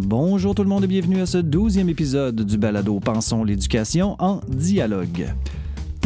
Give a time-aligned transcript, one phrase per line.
[0.00, 4.40] Bonjour tout le monde et bienvenue à ce douzième épisode du balado Pensons l'éducation en
[4.46, 5.34] dialogue.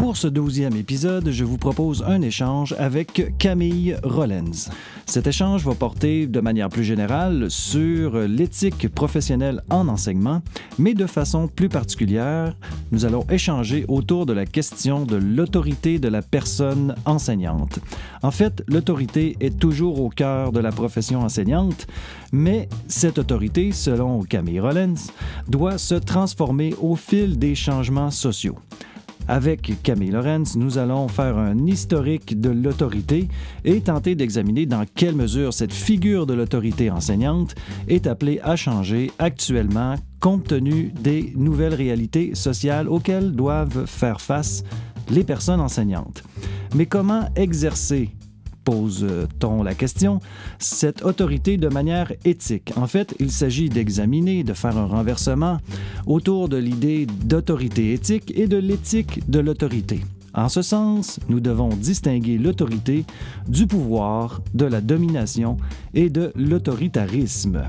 [0.02, 4.68] Pour ce douzième épisode, je vous propose un échange avec Camille Rollens.
[5.06, 10.42] Cet échange va porter de manière plus générale sur l'éthique professionnelle en enseignement,
[10.76, 12.56] mais de façon plus particulière,
[12.90, 17.78] nous allons échanger autour de la question de l'autorité de la personne enseignante.
[18.24, 21.86] En fait, l'autorité est toujours au cœur de la profession enseignante,
[22.32, 25.12] mais cette autorité, selon Camille Rollens,
[25.46, 28.58] doit se transformer au fil des changements sociaux.
[29.28, 33.28] Avec Camille Lorenz, nous allons faire un historique de l'autorité
[33.64, 37.54] et tenter d'examiner dans quelle mesure cette figure de l'autorité enseignante
[37.88, 44.64] est appelée à changer actuellement compte tenu des nouvelles réalités sociales auxquelles doivent faire face
[45.10, 46.22] les personnes enseignantes.
[46.74, 48.10] Mais comment exercer
[48.64, 50.20] pose-t-on la question,
[50.58, 52.72] cette autorité de manière éthique.
[52.76, 55.58] En fait, il s'agit d'examiner, de faire un renversement
[56.06, 60.00] autour de l'idée d'autorité éthique et de l'éthique de l'autorité.
[60.34, 63.04] En ce sens, nous devons distinguer l'autorité
[63.48, 65.58] du pouvoir, de la domination
[65.92, 67.68] et de l'autoritarisme.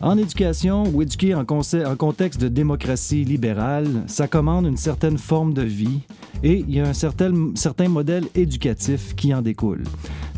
[0.00, 5.62] En éducation ou éduquer en, contexte de démocratie libérale, ça commande une certaine forme de
[5.62, 6.00] vie
[6.42, 9.84] et il y a un certain, certain modèle éducatif qui en découle.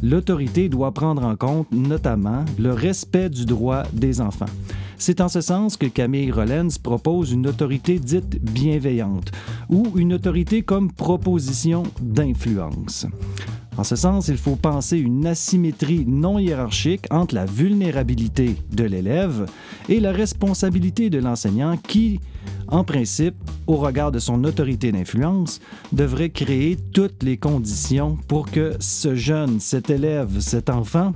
[0.02, 4.46] L'autorité doit prendre en compte notamment le respect du droit des enfants.
[4.96, 9.32] C'est en ce sens que Camille Rollens propose une autorité dite bienveillante
[9.68, 13.06] ou une autorité comme proposition d'influence.
[13.78, 19.46] En ce sens, il faut penser une asymétrie non hiérarchique entre la vulnérabilité de l'élève
[19.88, 22.18] et la responsabilité de l'enseignant qui,
[22.66, 23.36] en principe,
[23.68, 25.60] au regard de son autorité d'influence,
[25.92, 31.12] devrait créer toutes les conditions pour que ce jeune, cet élève, cet enfant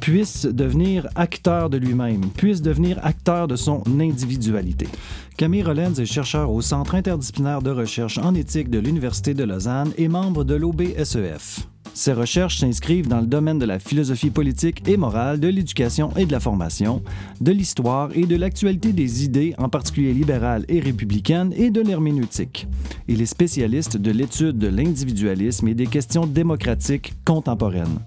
[0.00, 4.88] puisse devenir acteur de lui-même, puisse devenir acteur de son individualité.
[5.36, 9.92] Camille Rollens est chercheur au Centre interdisciplinaire de recherche en éthique de l'Université de Lausanne
[9.98, 11.66] et membre de l'OBSEF.
[11.96, 16.26] Ses recherches s'inscrivent dans le domaine de la philosophie politique et morale, de l'éducation et
[16.26, 17.02] de la formation,
[17.40, 22.68] de l'histoire et de l'actualité des idées, en particulier libérales et républicaines, et de l'herméneutique.
[23.08, 28.00] Il est spécialiste de l'étude de l'individualisme et des questions démocratiques contemporaines.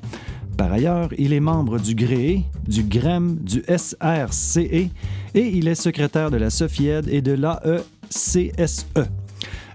[0.56, 4.92] Par ailleurs, il est membre du GRE, du GREM, du SRCE et
[5.34, 8.86] il est secrétaire de la SOFIED et de l'AECSE.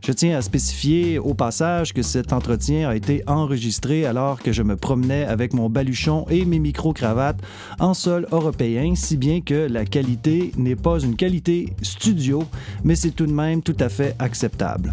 [0.06, 4.62] Je tiens à spécifier au passage que cet entretien a été enregistré alors que je
[4.62, 7.40] me promenais avec mon baluchon et mes micro-cravates
[7.80, 12.44] en sol européen, si bien que la qualité n'est pas une qualité studio,
[12.84, 14.92] mais c'est tout de même tout à fait acceptable.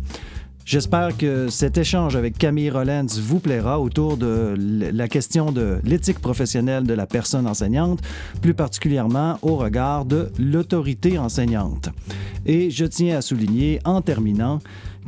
[0.63, 6.19] J'espère que cet échange avec Camille Rollens vous plaira autour de la question de l'éthique
[6.19, 7.99] professionnelle de la personne enseignante,
[8.41, 11.89] plus particulièrement au regard de l'autorité enseignante.
[12.45, 14.59] Et je tiens à souligner en terminant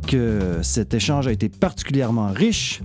[0.06, 2.80] que cet échange a été particulièrement riche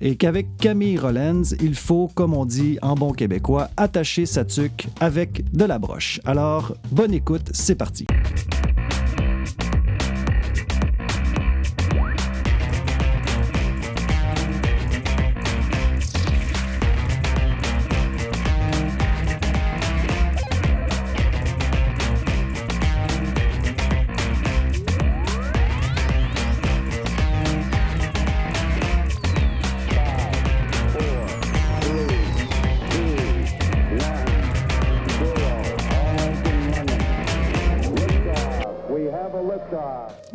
[0.00, 4.88] et qu'avec Camille Rollens, il faut, comme on dit en bon québécois, attacher sa tuque
[5.00, 6.20] avec de la broche.
[6.24, 8.06] Alors, bonne écoute, c'est parti.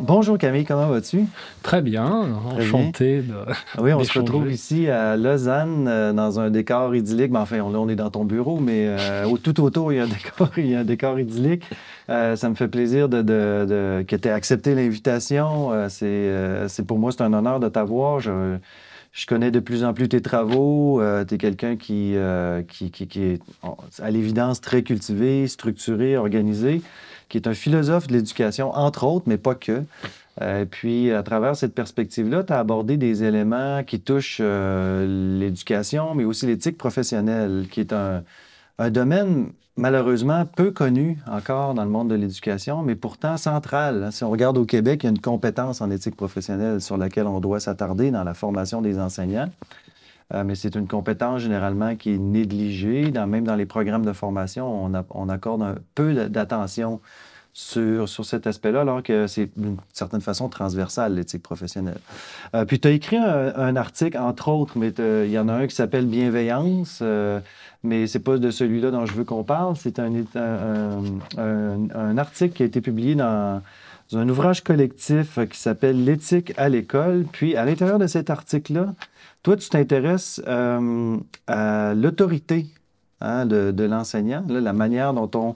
[0.06, 1.24] Bonjour Camille, comment vas-tu?
[1.64, 3.34] Très bien, enchanté de.
[3.78, 7.32] Oui, on se retrouve ici à Lausanne euh, dans un décor idyllique.
[7.32, 10.06] Ben, enfin, on, est dans ton bureau, mais euh, tout autour, il y a un
[10.38, 11.64] décor, il y a un décor idyllique.
[12.08, 15.72] Euh, ça me fait plaisir de, que tu aies accepté l'invitation.
[15.88, 18.20] c'est pour moi, c'est un honneur de t'avoir.
[18.20, 18.58] Je,
[19.10, 21.02] je, connais de plus en plus tes travaux.
[21.26, 22.14] tu es quelqu'un qui,
[22.68, 23.42] qui, qui, est,
[24.00, 26.80] à l'évidence, très cultivé, structuré, organisé
[27.28, 29.82] qui est un philosophe de l'éducation, entre autres, mais pas que.
[30.42, 36.14] Euh, puis, à travers cette perspective-là, tu as abordé des éléments qui touchent euh, l'éducation,
[36.14, 38.22] mais aussi l'éthique professionnelle, qui est un,
[38.90, 44.08] domaine malheureusement peu connu encore dans le monde de l'éducation, mais pourtant central.
[44.12, 47.26] Si on regarde au Québec, il y a une compétence en éthique professionnelle sur laquelle
[47.26, 49.50] on doit s'attarder dans la formation des enseignants.
[50.34, 53.10] Euh, mais c'est une compétence généralement qui est négligée.
[53.12, 57.00] même dans les programmes de formation, on, accorde un peu d'attention
[57.52, 61.98] sur, sur cet aspect-là, alors que c'est d'une certaine façon transversal, l'éthique professionnelle.
[62.54, 65.66] Euh, puis tu as écrit un, article, entre autres, mais il y en a un
[65.66, 67.40] qui s'appelle Bienveillance, euh,
[67.82, 69.76] mais c'est pas de celui-là dont je veux qu'on parle.
[69.76, 70.12] C'est un,
[71.38, 73.62] un, article qui a été publié dans,
[74.12, 77.24] un ouvrage collectif qui s'appelle L'éthique à l'école.
[77.32, 78.92] Puis à l'intérieur de cet article-là,
[79.46, 82.66] toi, tu t'intéresses euh, à l'autorité
[83.20, 85.54] hein, de, l'enseignant, la manière dont on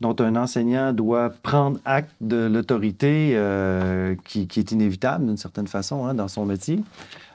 [0.00, 6.06] dont un enseignant doit prendre acte de l'autorité euh, qui, est inévitable d'une certaine façon
[6.06, 6.80] hein, dans son métier.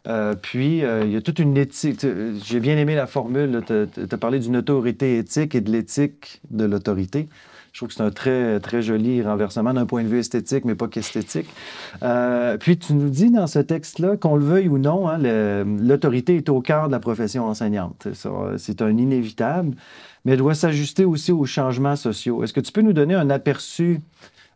[0.08, 2.04] Euh, puis, il y a toute une éthique.
[2.44, 3.62] J'ai bien aimé la formule.
[3.68, 3.74] Tu
[4.12, 7.30] as parlé d'une autorité éthique et de l'éthique de l'autorité.
[7.72, 10.76] Je trouve que c'est un très, très joli renversement d'un point de vue esthétique, mais
[10.76, 11.48] pas qu'esthétique.
[12.60, 15.18] puis tu nous dis dans ce texte-là, qu'on le veuille ou non, hein,
[15.64, 18.08] l'autorité est au cœur de la profession enseignante.
[18.58, 19.76] C'est un inévitable
[20.26, 22.44] mais elle doit s'ajuster aussi aux changements sociaux.
[22.44, 24.00] Est-ce que tu peux nous donner un aperçu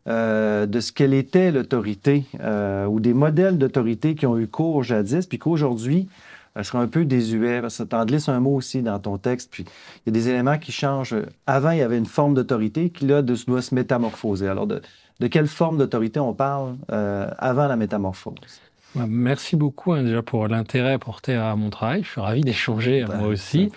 [0.07, 4.83] euh, de ce qu'elle était l'autorité euh, ou des modèles d'autorité qui ont eu cours
[4.83, 6.07] jadis, puis qu'aujourd'hui,
[6.56, 7.62] elle sera un peu désuet.
[7.62, 10.13] Parce que tu en glisses un mot aussi dans ton texte, puis il y a
[10.13, 11.16] des éléments qui changent.
[11.48, 14.48] Avant, il y avait une forme d'autorité qui, là, doit se métamorphoser.
[14.48, 14.81] Alors, de,
[15.28, 18.62] quelle forme d'autorité on parle euh, avant la métamorphose?
[19.07, 22.04] Merci beaucoup hein, déjà pour l'intérêt porté à mon travail.
[22.04, 23.72] Je suis ravi d'échanger moi aussi.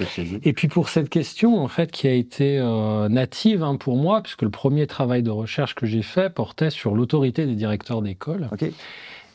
[0.45, 4.23] Et puis pour cette question en fait qui a été euh, native hein, pour moi,
[4.23, 8.49] puisque le premier travail de recherche que j'ai fait portait sur l'autorité des directeurs d'école.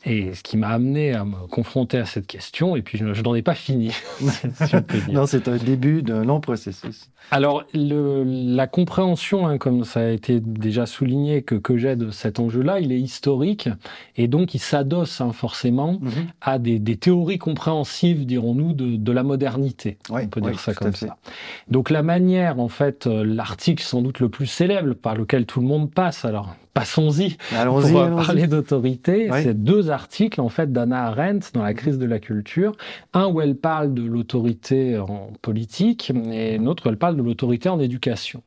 [0.05, 3.35] Et ce qui m'a amené à me confronter à cette question, et puis je, n'en
[3.35, 3.91] ai pas fini.
[5.11, 7.09] non, c'est un début d'un long processus.
[7.31, 12.11] Alors, le, la compréhension, hein, comme ça a été déjà souligné, que, que j'ai de
[12.11, 13.69] cet enjeu-là, il est historique,
[14.17, 16.11] et donc il s'adosse hein, forcément mhm.
[16.41, 19.97] à des, des, théories compréhensives, dirons-nous, de, de, la modernité.
[20.09, 21.17] on peut dire ça comme ça.
[21.69, 25.61] Donc la manière, en fait, euh, l'article sans doute le plus célèbre par lequel tout
[25.61, 29.30] le monde passe, alors passons-y pour parler d'autorité.
[29.42, 32.75] C'est deux articles en fait d'Anna Arendt dans La crise de la culture.
[33.14, 37.22] Un où elle parle de l'autorité en politique et un autre où elle parle de
[37.22, 38.44] l'autorité en éducation.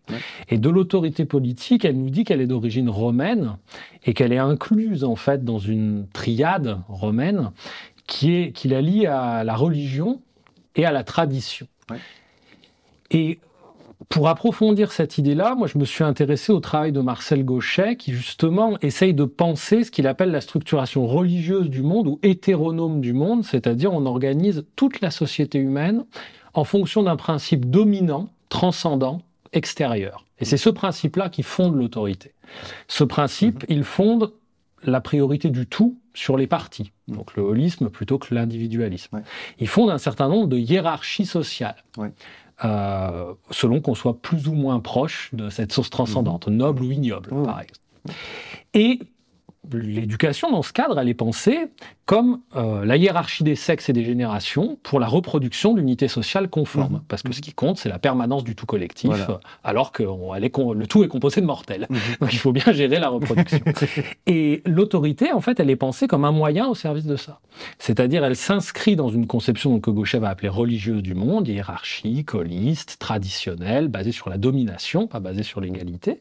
[0.48, 3.56] Et de l'autorité politique, elle nous dit qu'elle est d'origine romaine
[4.04, 7.50] et qu'elle est incluse en fait dans une triade romaine
[8.06, 10.20] qui, est, qui la lie à la religion
[10.74, 11.66] et à la tradition.
[13.10, 13.38] Et
[14.08, 18.12] pour approfondir cette idée-là, moi je me suis intéressé au travail de Marcel Gauchet qui
[18.12, 23.14] justement essaye de penser ce qu'il appelle la structuration religieuse du monde ou hétéronome du
[23.14, 26.04] monde, c'est-à-dire on organise toute la société humaine
[26.52, 29.22] en fonction d'un principe dominant, transcendant,
[29.52, 30.24] extérieur.
[30.38, 32.32] Et c'est ce principe-là qui fonde l'autorité.
[32.88, 33.76] Ce principe, mhm.
[33.76, 34.32] il fonde
[34.82, 37.16] la priorité du tout sur les partis, mhm.
[37.16, 39.22] donc le holisme plutôt que l'individualisme.
[39.58, 41.82] Il fonde un certain nombre de hiérarchies sociales.
[42.64, 46.56] Euh, selon qu'on soit plus ou moins proche de cette source transcendante, mhm.
[46.56, 47.80] noble ou ignoble, par exemple.
[48.72, 49.00] Et
[49.72, 51.68] l'éducation, dans ce cadre, elle est pensée
[52.06, 56.94] comme euh, la hiérarchie des sexes et des générations pour la reproduction d'unités sociales conformes.
[56.94, 57.02] Mhm.
[57.08, 59.10] Parce que ce qui compte, c'est la permanence du tout collectif,
[59.64, 61.86] alors que le tout est composé de mortels.
[61.90, 61.98] Mhm.
[62.20, 63.58] Donc il faut bien gérer la reproduction.
[64.26, 67.40] et l'autorité, en fait, elle est pensée comme un moyen au service de ça.
[67.78, 72.98] C'est-à-dire, elle s'inscrit dans une conception que Gauchet va appeler religieuse du monde, hiérarchique, holiste,
[72.98, 76.20] traditionnelle, basée sur la domination, pas basée sur l'égalité.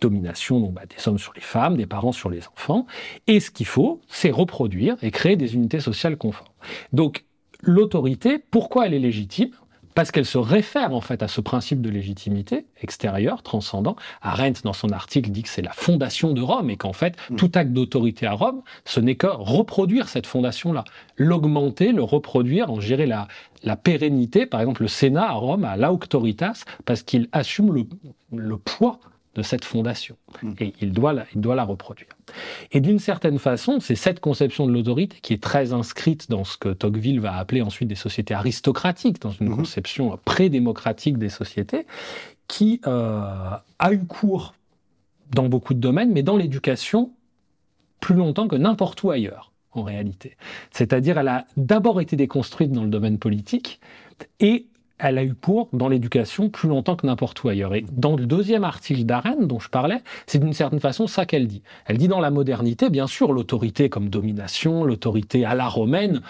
[0.00, 2.83] Domination, donc, bah, des hommes sur les femmes, des parents sur les enfants.
[3.26, 6.48] Et ce qu'il faut, c'est reproduire et créer des unités sociales conformes.
[6.92, 7.24] Donc,
[7.62, 9.50] l'autorité, pourquoi elle est légitime?
[9.94, 13.94] Parce qu'elle se réfère en fait à ce principe de légitimité extérieure, transcendant.
[14.22, 17.36] Arendt, dans son article, dit que c'est la fondation de Rome et qu'en fait, mm.
[17.36, 20.82] tout acte d'autorité à Rome, ce n'est que reproduire cette fondation-là,
[21.16, 23.28] l'augmenter, le reproduire, en gérer la,
[23.62, 24.46] la pérennité.
[24.46, 27.84] Par exemple, le Sénat à Rome a l'auctoritas parce qu'il assume le,
[28.32, 28.98] le poids
[29.34, 30.16] de cette fondation.
[30.42, 30.52] Hmm.
[30.60, 32.10] Et il doit, la, il doit la reproduire.
[32.72, 36.56] Et d'une certaine façon, c'est cette conception de l'autorité qui est très inscrite dans ce
[36.56, 39.56] que Tocqueville va appeler ensuite des sociétés aristocratiques, dans une hmm.
[39.56, 41.86] conception pré-démocratique des sociétés,
[42.48, 43.22] qui euh,
[43.78, 44.54] a eu cours
[45.32, 47.12] dans beaucoup de domaines, mais dans l'éducation
[48.00, 50.36] plus longtemps que n'importe où ailleurs, en réalité.
[50.70, 53.80] C'est-à-dire, elle a d'abord été déconstruite dans le domaine politique,
[54.40, 54.66] et
[54.98, 57.74] elle a eu pour dans l'éducation plus longtemps que n'importe où ailleurs.
[57.74, 61.46] Et dans le deuxième article d'Arène dont je parlais, c'est d'une certaine façon ça qu'elle
[61.46, 61.62] dit.
[61.86, 66.20] Elle dit dans la modernité, bien sûr, l'autorité comme domination, l'autorité à la romaine,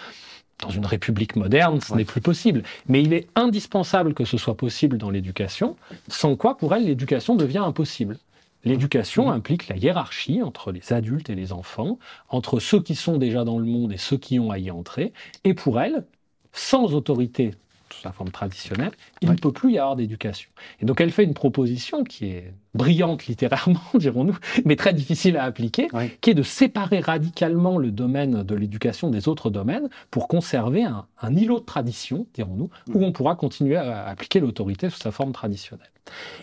[0.63, 2.63] dans une république moderne, ce n'est plus possible.
[2.89, 5.77] Mais il est indispensable que ce soit possible dans l'éducation,
[6.09, 8.19] sans quoi, pour elle, l'éducation devient impossible.
[8.65, 9.33] L'éducation mmh.
[9.33, 11.99] implique la hiérarchie entre les adultes et les enfants,
[12.31, 15.13] entre ceux qui sont déjà dans le monde et ceux qui ont à y entrer.
[15.43, 16.05] Et pour elle,
[16.53, 17.51] sans autorité
[17.95, 20.51] sous sa forme traditionnelle, il ne peut plus y avoir d'éducation.
[20.81, 25.45] Et donc elle fait une proposition qui est brillante littérairement, dirons-nous, mais très difficile à
[25.45, 25.89] appliquer,
[26.21, 31.07] qui est de séparer radicalement le domaine de l'éducation des autres domaines pour conserver un,
[31.37, 35.91] îlot de tradition, dirons-nous, où on pourra continuer à appliquer l'autorité sous sa forme traditionnelle.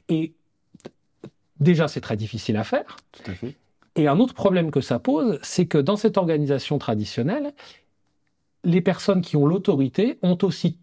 [0.09, 0.33] Et
[1.59, 2.97] déjà, c'est très difficile à faire.
[3.11, 3.55] Tout à fait.
[3.95, 7.53] Et un autre problème que ça pose, c'est que dans cette organisation traditionnelle,
[8.63, 10.73] les personnes qui ont l'autorité ont aussi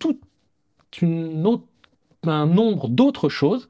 [2.24, 3.68] un nombre d'autres choses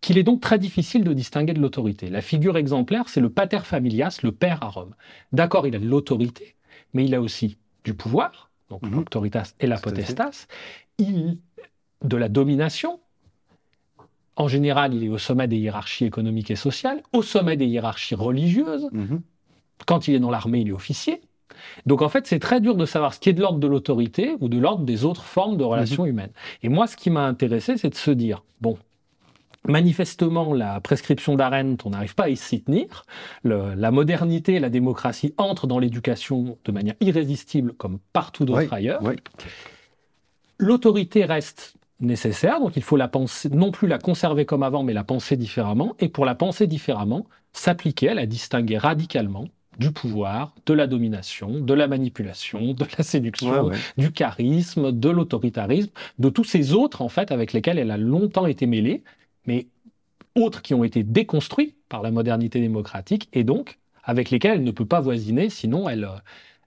[0.00, 2.10] qu'il est donc très difficile de distinguer de l'autorité.
[2.10, 4.94] La figure exemplaire, c'est le pater familias, le père à Rome.
[5.32, 6.54] D'accord, il a de l'autorité,
[6.92, 8.96] mais il a aussi du pouvoir, donc mhm.
[8.96, 10.46] l'autoritas et la potestas,
[10.98, 11.38] il,
[12.02, 13.00] de la domination.
[14.36, 18.14] En général, il est au sommet des hiérarchies économiques et sociales, au sommet des hiérarchies
[18.14, 18.88] religieuses.
[18.92, 19.22] Mhm.
[19.86, 21.20] Quand il est dans l'armée, il est officier.
[21.86, 24.36] Donc en fait, c'est très dur de savoir ce qui est de l'ordre de l'autorité
[24.40, 26.10] ou de l'ordre des autres formes de relations mhm.
[26.10, 26.32] humaines.
[26.62, 28.78] Et moi, ce qui m'a intéressé, c'est de se dire, bon,
[29.66, 33.06] Manifestement, la prescription d'Arendt, on n'arrive pas à s'y tenir.
[33.44, 39.00] la modernité et la démocratie entrent dans l'éducation de manière irrésistible, comme partout d'autre ailleurs.
[40.58, 44.92] L'autorité reste nécessaire, donc il faut la penser, non plus la conserver comme avant, mais
[44.92, 45.96] la penser différemment.
[45.98, 49.46] Et pour la penser différemment, s'appliquer à la distinguer radicalement
[49.78, 55.90] du pouvoir, de la domination, de la manipulation, de la séduction, du charisme, de l'autoritarisme,
[56.18, 59.02] de tous ces autres en fait avec lesquels elle a longtemps été mêlée,
[59.46, 59.66] mais
[60.34, 64.70] autres qui ont été déconstruits par la modernité démocratique et donc avec lesquels elle ne
[64.70, 66.08] peut pas voisiner, sinon elle,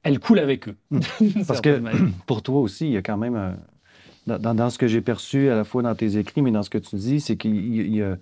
[0.04, 0.76] elle coule avec eux.
[0.92, 1.00] Hmm.
[1.48, 1.82] Parce que
[2.26, 3.36] pour toi aussi, il y a quand même,
[4.28, 6.70] euh, dans, ce que j'ai perçu à la fois dans tes écrits, mais dans ce
[6.70, 8.18] que tu dis, c'est qu'il y a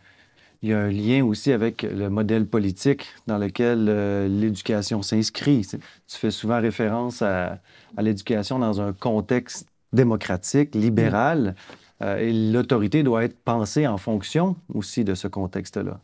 [0.61, 5.65] il y a un lien aussi avec le modèle politique dans lequel euh, l'éducation s'inscrit.
[6.07, 7.59] Tu fais souvent référence à,
[7.97, 11.55] l'éducation dans un contexte démocratique, libéral,
[12.01, 15.99] euh, et l'autorité doit être pensée en fonction aussi de ce contexte-là.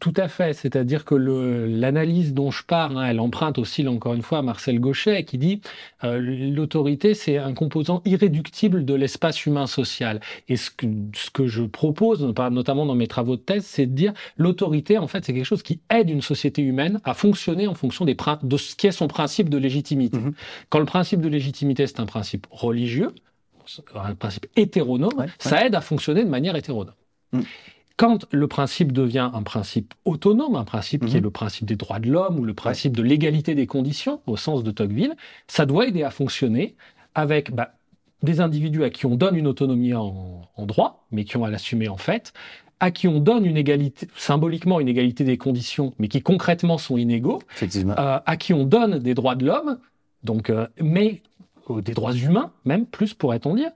[0.00, 4.22] Tout à fait, c'est-à-dire que l'analyse dont je parle, hein, elle emprunte aussi, encore une
[4.22, 5.60] fois, à Marcel Gauchet, qui dit
[6.04, 10.20] euh, l'autorité, c'est un composant irréductible de l'espace humain social.
[10.48, 13.92] Et ce que, ce que je propose, notamment dans mes travaux de thèse, c'est de
[13.92, 17.74] dire l'autorité, en fait, c'est quelque chose qui aide une société humaine à fonctionner en
[17.74, 20.18] fonction des, de ce qui est son principe de légitimité.
[20.18, 20.34] Mm-hmm.
[20.70, 23.12] Quand le principe de légitimité, c'est un principe religieux,
[23.94, 26.94] un principe hétéronome, ça aide à fonctionner de manière hétéronome.
[27.32, 27.40] Mm.
[27.96, 31.24] Quand le principe devient un principe autonome, un principe qui est mhm.
[31.24, 34.62] le principe des droits de l'homme ou le principe de l'égalité des conditions, au sens
[34.64, 35.14] de Tocqueville,
[35.46, 36.74] ça doit aider à fonctionner
[37.14, 37.74] avec bah,
[38.22, 41.88] des individus à qui on donne une autonomie en, droit, mais qui ont à l'assumer
[41.88, 42.32] en fait,
[42.80, 46.96] à qui on donne une égalité, symboliquement une égalité des conditions, mais qui concrètement sont
[46.96, 47.94] inégaux, euh,
[48.24, 49.78] à qui on donne des droits de l'homme,
[50.24, 51.22] donc, euh, mais
[51.70, 53.70] euh, des droits humains même, plus pourrait-on dire,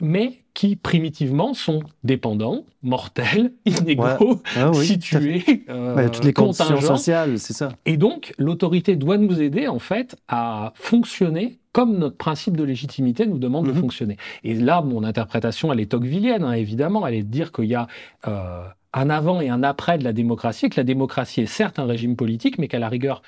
[0.00, 7.52] mais qui primitivement sont dépendants, mortels, inégaux, ah situés, euh, toutes les conditions sociales, c'est
[7.52, 7.70] ça.
[7.86, 13.26] Et donc, l'autorité doit nous aider en fait à fonctionner comme notre principe de légitimité
[13.26, 13.80] nous demande de mhm.
[13.80, 14.16] fonctionner.
[14.42, 17.76] Et là, mon interprétation, elle est tocquevillienne, hein, évidemment, elle est de dire qu'il y
[17.76, 17.86] a
[18.26, 21.86] euh, un avant et un après de la démocratie, que la démocratie est certes un
[21.86, 23.22] régime politique, mais qu'à la rigueur,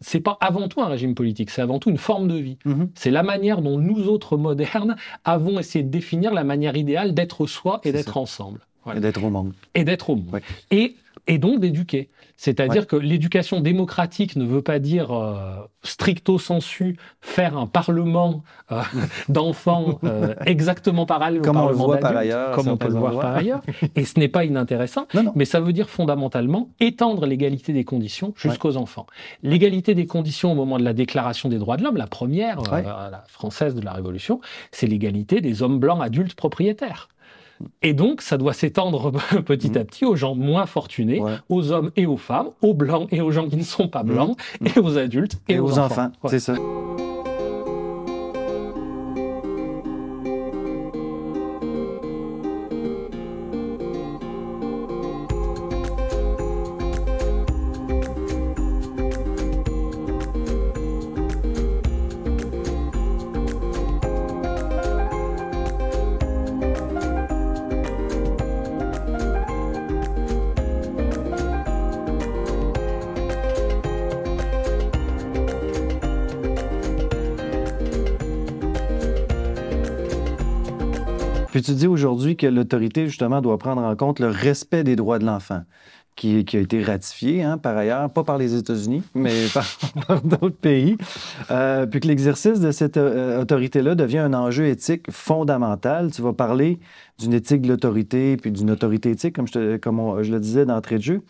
[0.00, 2.58] c'est pas avant tout un régime politique, c'est avant tout une forme de vie.
[2.64, 2.90] Mhm.
[2.94, 7.46] C'est la manière dont nous autres modernes avons essayé de définir la manière idéale d'être
[7.46, 8.60] soi et d'être ensemble.
[8.94, 9.52] Et d'être au monde.
[9.74, 10.40] Et d'être au monde.
[10.70, 10.96] Et
[11.26, 12.08] et donc d'éduquer.
[12.36, 18.80] C'est-à-dire que l'éducation démocratique ne veut pas dire euh, stricto sensu faire un parlement euh,
[19.28, 22.88] d'enfants euh, exactement parallèle comme au parlement on le voit par ailleurs, comme on peut
[22.88, 23.60] le voir par ailleurs.
[23.94, 28.76] Et ce n'est pas inintéressant, mais ça veut dire fondamentalement étendre l'égalité des conditions jusqu'aux
[28.76, 29.06] enfants.
[29.42, 33.24] L'égalité des conditions au moment de la déclaration des droits de l'homme, la première, la
[33.28, 34.40] française de la Révolution,
[34.72, 37.08] c'est l'égalité des hommes blancs adultes propriétaires.
[37.82, 39.12] Et donc, ça doit s'étendre
[39.44, 39.86] petit à mmh.
[39.86, 43.48] petit aux gens moins fortunés, aux hommes et aux femmes, aux blancs et aux gens
[43.48, 44.66] qui ne sont pas blancs, mmh.
[44.66, 46.10] et aux adultes et, aux, enfants.
[46.26, 46.54] C'est ça.
[81.50, 85.18] Puis tu dis aujourd'hui que l'autorité, justement, doit prendre en compte le respect des droits
[85.18, 85.62] de l'enfant,
[86.14, 89.46] qui, a été ratifié, hein, par ailleurs, pas par les États-Unis, mais
[90.06, 90.96] par, d'autres pays,
[91.50, 96.10] euh, puis que l'exercice de cette euh, autorité-là devient un enjeu éthique fondamental.
[96.12, 96.78] Tu vas parler
[97.18, 100.98] d'une éthique de l'autorité, puis d'une autorité éthique, comme je, comme je le disais d'entrée
[100.98, 101.22] de jeu.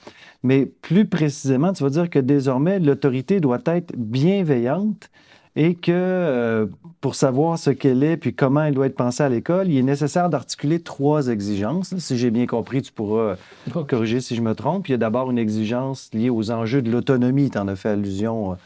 [0.43, 5.09] Mais plus précisément, tu vas dire que désormais, l'autorité doit être bienveillante
[5.61, 6.67] et que euh,
[7.03, 9.83] pour savoir ce qu'elle est puis comment elle doit être pensée à l'école, il est
[9.83, 11.95] nécessaire d'articuler trois exigences.
[11.99, 13.37] Si j'ai bien compris, tu pourras
[13.87, 14.89] corriger si je me trompe.
[14.89, 17.91] Il y a d'abord une exigence liée aux enjeux de l'autonomie, tu en as fait
[17.91, 18.57] allusion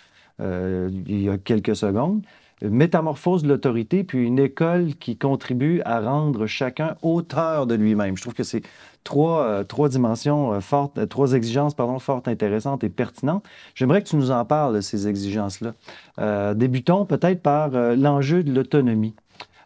[0.41, 2.23] euh, il y a quelques secondes.
[2.63, 8.17] Métamorphose de l'autorité, puis une école qui contribue à rendre chacun auteur de lui-même.
[8.17, 8.63] Je trouve que c'est
[9.05, 13.45] trois, euh, trois dimensions euh, fortes, euh, trois exigences pardon, fortes, intéressantes et pertinentes.
[13.75, 16.55] J'aimerais que tu nous en parles de ces exigences-là.
[16.55, 19.15] débutons peut-être par l'enjeu de l'autonomie.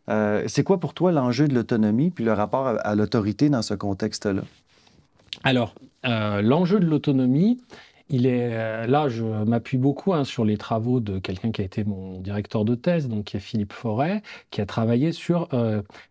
[0.08, 4.42] c'est quoi pour toi l'enjeu de l'autonomie puis le rapport à, l'autorité dans ce contexte-là?
[5.44, 7.60] Alors, l'enjeu de l'autonomie,
[8.08, 11.84] il est là, je m'appuie beaucoup hein, sur les travaux de quelqu'un qui a été
[11.84, 15.48] mon directeur de thèse, donc qui est Philippe Forêt, qui a travaillé sur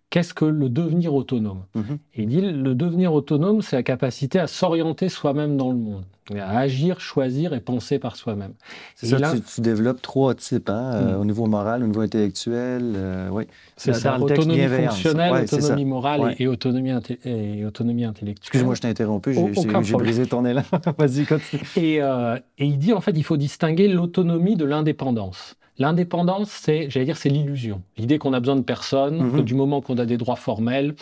[0.10, 1.64] qu'est-ce que le devenir autonome?
[1.76, 1.98] Mhm.
[2.16, 6.04] Il dit le devenir autonome, c'est la capacité à s'orienter soi-même dans le monde,
[6.36, 8.54] à agir, choisir et penser par soi-même.
[8.96, 11.22] C'est ça, tu, développes trois types, hein, euh, mm.
[11.22, 12.94] au niveau moral, au niveau intellectuel.
[12.96, 13.48] Euh, oui.
[13.76, 16.94] C'est ça, autonomie fonctionnelle, autonomie morale et, autonomie
[17.26, 18.44] et, autonomie intellectuelle.
[18.44, 19.38] Excuse-moi, je t'ai interrompu,
[19.82, 20.64] j'ai brisé ton élan.
[20.98, 21.62] Vas-y, continue.
[21.76, 25.57] Et, euh, et il dit en fait, il faut distinguer l'autonomie de l'indépendance.
[25.80, 27.82] L'indépendance, c'est, j'allais dire, c'est l'illusion.
[27.98, 29.38] L'idée qu'on a besoin de personne, mhm.
[29.38, 30.96] que du moment qu'on a des droits formels,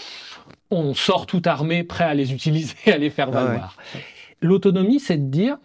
[0.70, 3.78] on sort tout armé, prêt à les utiliser, à les faire ah valoir.
[4.42, 5.58] L'autonomie, c'est de dire,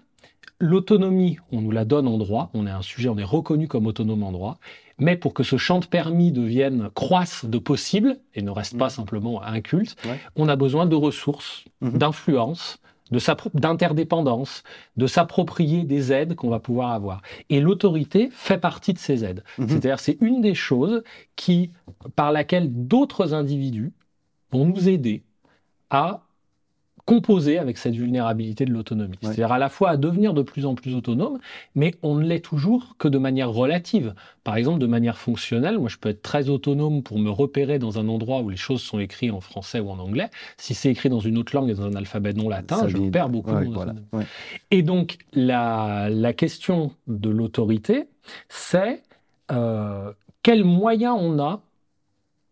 [0.60, 3.86] l'autonomie, on nous la donne en droit, on est un sujet, on est reconnu comme
[3.86, 4.58] autonome en droit,
[4.98, 8.86] mais pour que ce champ de permis devienne, croisse de possible, et ne reste pas
[8.86, 8.90] mhm.
[8.90, 9.96] simplement un culte,
[10.36, 11.98] on a besoin de ressources, mhm.
[11.98, 12.79] d'influence,
[13.54, 14.62] d'interdépendance,
[14.96, 17.22] de s'approprier des aides qu'on va pouvoir avoir.
[17.48, 19.44] Et l'autorité fait partie de ces aides.
[19.58, 19.68] Mhm.
[19.68, 21.02] C'est-à-dire, c'est une des choses
[21.36, 21.70] qui,
[22.16, 23.92] par laquelle d'autres individus
[24.52, 25.22] vont nous aider
[25.90, 26.22] à
[27.10, 29.16] composer avec cette vulnérabilité de l'autonomie.
[29.20, 31.40] C'est-à-dire à la fois à devenir de plus en plus autonome,
[31.74, 34.14] mais on ne l'est toujours que de manière relative.
[34.44, 37.98] Par exemple, de manière fonctionnelle, moi je peux être très autonome pour me repérer dans
[37.98, 40.30] un endroit où les choses sont écrites en français ou en anglais.
[40.56, 43.28] Si c'est écrit dans une autre langue et dans un alphabet non latin, je perds
[43.28, 43.94] beaucoup de voilà.
[44.70, 48.04] Et donc la, la, question de l'autorité,
[48.49, 49.02] c'est
[49.50, 50.12] euh,
[50.44, 51.60] quels moyens on a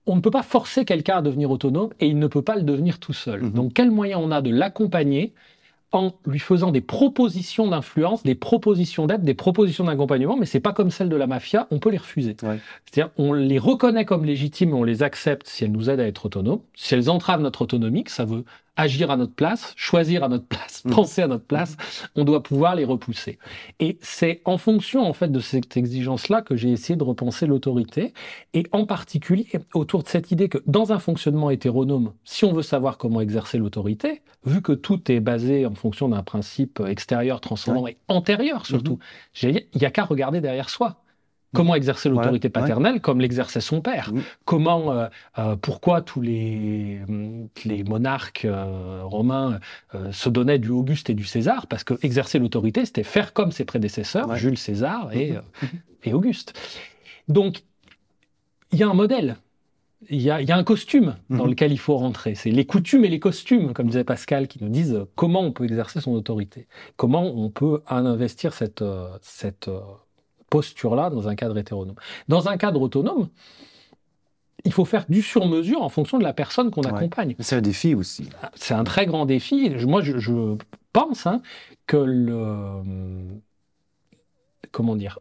[0.08, 2.62] on ne peut pas forcer quelqu'un à devenir autonome et il ne peut pas le
[2.62, 3.42] devenir tout seul.
[3.42, 3.50] Mhm.
[3.52, 5.32] Donc quel moyen on a de l'accompagner
[5.92, 10.74] en lui faisant des propositions d'influence, des propositions d'aide, des propositions d'accompagnement, mais c'est pas
[10.74, 12.36] comme celle de la mafia, on peut les refuser.
[12.38, 16.26] C'est-à-dire, on les reconnaît comme légitimes, on les accepte si elles nous aident à être
[16.26, 16.60] autonomes.
[16.74, 18.44] Si elles entravent notre autonomie, ça veut
[18.78, 20.90] agir à notre place, choisir à notre place, mm.
[20.90, 21.76] penser à notre place,
[22.14, 23.38] on doit pouvoir les repousser.
[23.80, 28.14] Et c'est en fonction en fait de cette exigence-là que j'ai essayé de repenser l'autorité,
[28.54, 32.62] et en particulier autour de cette idée que dans un fonctionnement hétéronome, si on veut
[32.62, 37.86] savoir comment exercer l'autorité, vu que tout est basé en fonction d'un principe extérieur, transcendant
[37.88, 39.00] et antérieur surtout,
[39.34, 39.66] mm-hmm.
[39.74, 41.02] il n'y a qu'à regarder derrière soi.
[41.54, 44.12] Comment exercer l'autorité paternelle comme l'exerçait son père
[44.44, 45.06] Comment, euh,
[45.38, 47.00] euh, pourquoi tous les,
[47.64, 49.58] les monarques euh, romains
[50.12, 53.64] se donnaient du Auguste et du César Parce que exercer l'autorité, c'était faire comme ses
[53.64, 55.34] prédécesseurs, Jules César et,
[56.04, 56.58] et Auguste.
[57.28, 57.62] Donc,
[58.72, 59.36] il y a un modèle.
[60.10, 62.36] Il y, a, y a, un costume dans lequel il faut rentrer.
[62.36, 65.64] C'est les coutumes et les costumes, comme disait Pascal, qui nous disent comment on peut
[65.64, 68.84] exercer son autorité, comment on peut investir cette,
[69.22, 69.68] cette
[70.50, 71.96] posture-là dans un cadre hétéronome.
[72.28, 73.28] Dans un cadre autonome,
[74.64, 77.36] il faut faire du sur-mesure en fonction de la personne qu'on accompagne.
[77.38, 78.28] C'est un défi aussi.
[78.54, 79.70] C'est un très grand défi.
[79.86, 80.56] Moi, je,
[80.92, 81.42] pense hein,
[81.86, 82.82] que le.
[84.72, 85.18] Comment dire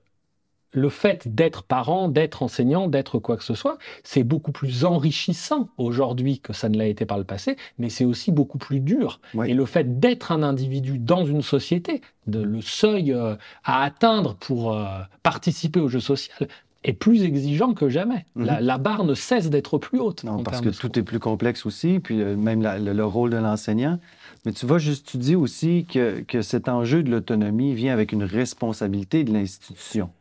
[0.78, 5.70] le fait d'être parent, d'être enseignant, d'être quoi que ce soit, c'est beaucoup plus enrichissant
[5.78, 9.20] aujourd'hui que ça ne l'a été par le passé, mais c'est aussi beaucoup plus dur.
[9.46, 14.36] Et le fait d'être un individu dans une société, de, le seuil euh, à atteindre
[14.36, 14.86] pour euh,
[15.24, 16.48] participer au jeu social,
[16.84, 18.26] est plus exigeant que jamais.
[18.36, 18.60] Mhm.
[18.62, 20.24] la, barre ne cesse d'être plus haute.
[20.24, 24.00] Non, parce que tout est plus complexe aussi, puis euh, même le, rôle de l'enseignant.
[24.46, 28.12] Mais tu vois, juste, tu dis aussi que, que cet enjeu de l'autonomie vient avec
[28.12, 30.12] une responsabilité de l'institution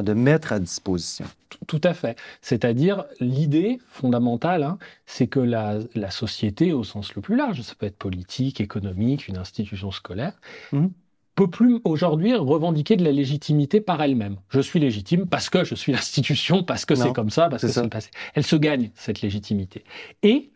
[0.00, 1.26] de mettre à disposition.
[1.66, 2.16] Tout à fait.
[2.40, 7.86] C'est-à-dire, l'idée fondamentale, hein, c'est que la, société, au sens le plus large, ça peut
[7.86, 10.32] être politique, économique, une institution scolaire,
[10.72, 10.86] mmh.
[11.34, 14.36] peut plus aujourd'hui revendiquer de la légitimité par elle-même.
[14.48, 17.68] Je suis légitime parce que je suis l'institution, parce que c'est comme ça, parce que
[17.68, 18.10] c'est le passé.
[18.34, 19.84] Elle se gagne, cette légitimité.
[20.22, 20.50] Et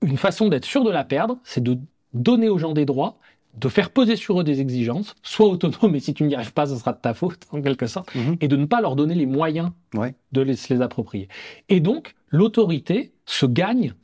[0.00, 1.78] une façon d'être sûr de la perdre, c'est de
[2.14, 3.18] donner aux gens des droits,
[3.56, 6.66] de faire poser sur eux des exigences, soit autonomes, et si tu n'y arrives pas,
[6.66, 8.36] ce sera de ta faute, en quelque sorte, Mhm.
[8.40, 10.14] et de ne pas leur donner les moyens Ouais.
[10.32, 11.28] de les, se les approprier.
[11.68, 13.94] Et donc, l'autorité se gagne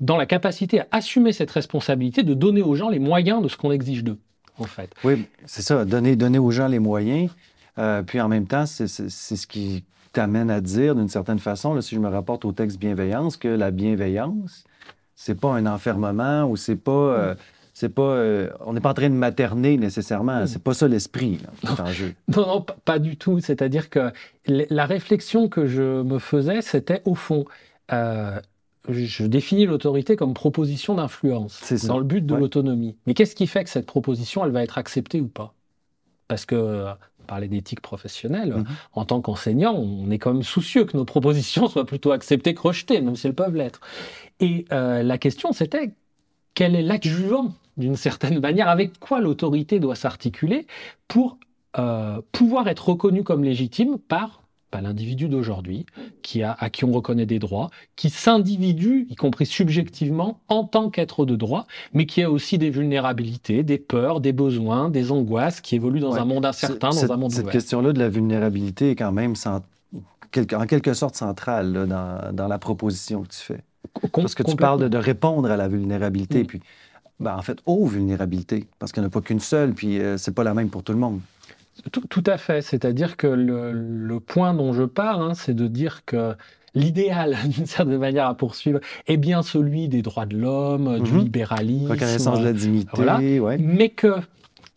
[0.00, 3.56] dans la capacité à assumer cette responsabilité de donner aux gens les moyens de ce
[3.56, 4.18] qu'on exige d'eux,
[4.58, 4.90] en fait.
[5.04, 7.30] Oui, c'est ça, donner, donner aux gens les moyens.
[7.78, 11.82] euh, puis en même temps, c'est ce qui t'amène à dire, d'une certaine façon, là,
[11.82, 14.64] si je me rapporte au texte bienveillance, que la bienveillance,
[15.14, 16.90] c'est pas un enfermement ou c'est pas.
[16.90, 17.34] euh,
[17.80, 20.46] c'est pas euh, on n'est pas en train de materner nécessairement.
[20.48, 22.14] C'est pas ça l'esprit qui est en jeu.
[22.36, 23.38] Non, non, pas- du tout.
[23.38, 24.10] C'est-à-dire que
[24.46, 27.44] la réflexion que je me faisais, c'était au fond,
[27.92, 28.40] euh,
[28.88, 32.40] je définis l'autorité comme proposition d'influence dans le but de Ouais.
[32.40, 32.96] l'autonomie.
[33.06, 35.54] Mais qu'est-ce qui fait que cette proposition, elle va être acceptée ou pas?
[36.26, 36.84] Parce que,
[37.28, 38.64] parlait d'éthique professionnelle, Mhm.
[38.94, 42.62] en tant qu'enseignant, on est quand même soucieux que nos propositions soient plutôt acceptées que
[42.62, 43.80] rejetées, même si elles peuvent l'être.
[44.40, 45.92] Et euh, la question, c'était
[46.54, 50.66] quel est l'adjuvant, d'une certaine manière, avec quoi l'autorité doit s'articuler
[51.08, 51.38] pour
[51.78, 55.86] euh, pouvoir être reconnue comme légitime par bah, l'individu d'aujourd'hui,
[56.20, 60.90] qui a, à qui on reconnaît des droits, qui s'individue, y compris subjectivement, en tant
[60.90, 65.62] qu'être de droit, mais qui a aussi des vulnérabilités, des peurs, des besoins, des angoisses,
[65.62, 66.18] qui évoluent dans Ouais.
[66.20, 69.34] un monde incertain, dans un monde Cette question-là de la vulnérabilité est quand même
[70.32, 73.60] quelque- en quelque sorte centrale là, dans, dans la proposition que tu fais.
[74.12, 76.46] Com- Parce que tu parles de, de répondre à la vulnérabilité, Mm.
[76.46, 76.60] puis
[77.20, 80.16] ben, en fait, aux vulnérabilités, parce qu'il n'y en a pas qu'une seule, puis euh,
[80.18, 81.20] c'est pas la même pour tout le monde.
[81.92, 82.60] Tout, tout à fait.
[82.62, 86.34] C'est-à-dire que le, le point dont je pars, hein, c'est de dire que
[86.74, 91.18] l'idéal, d'une certaine manière à poursuivre, est bien celui des droits de l'homme, du Mhm.
[91.20, 93.18] libéralisme, Reconnaissance de la dignité, voilà.
[93.18, 93.58] ouais.
[93.58, 94.14] mais que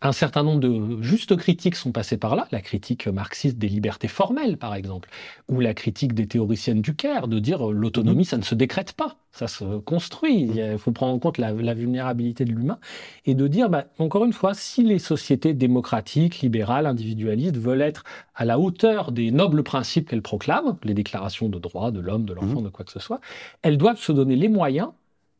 [0.02, 4.08] un certain nombre de justes critiques sont passées par là, la critique marxiste des libertés
[4.08, 5.08] formelles, par exemple,
[5.48, 8.92] ou la critique des théoriciennes du Caire, de dire euh, l'autonomie, ça ne se décrète
[8.92, 12.78] pas, ça se construit, il faut prendre en compte la, la vulnérabilité de l'humain,
[13.26, 18.04] et de dire, bah, encore une fois, si les sociétés démocratiques, libérales, individualistes veulent être
[18.34, 22.34] à la hauteur des nobles principes qu'elles proclament, les déclarations de droits de l'homme, de
[22.34, 23.20] l'enfant, de quoi que ce soit,
[23.62, 24.88] elles doivent se donner les moyens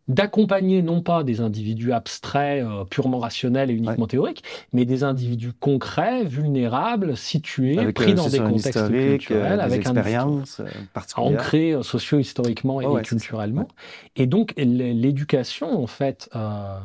[0.09, 5.53] d'accompagner non pas des individus abstraits, euh, purement rationnels et uniquement théoriques, mais des individus
[5.53, 10.67] concrets, vulnérables, situés, Avec pris euh, dans des contextes euh, culturels, des avec expériences euh,
[10.93, 11.41] particulières.
[11.41, 13.09] ancré euh, socio-historiquement et ouais, ça.
[13.09, 13.69] culturellement.
[14.17, 16.79] Et donc, l'éducation, en fait, euh,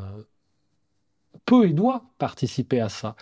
[1.45, 3.15] peut et doit participer à ça.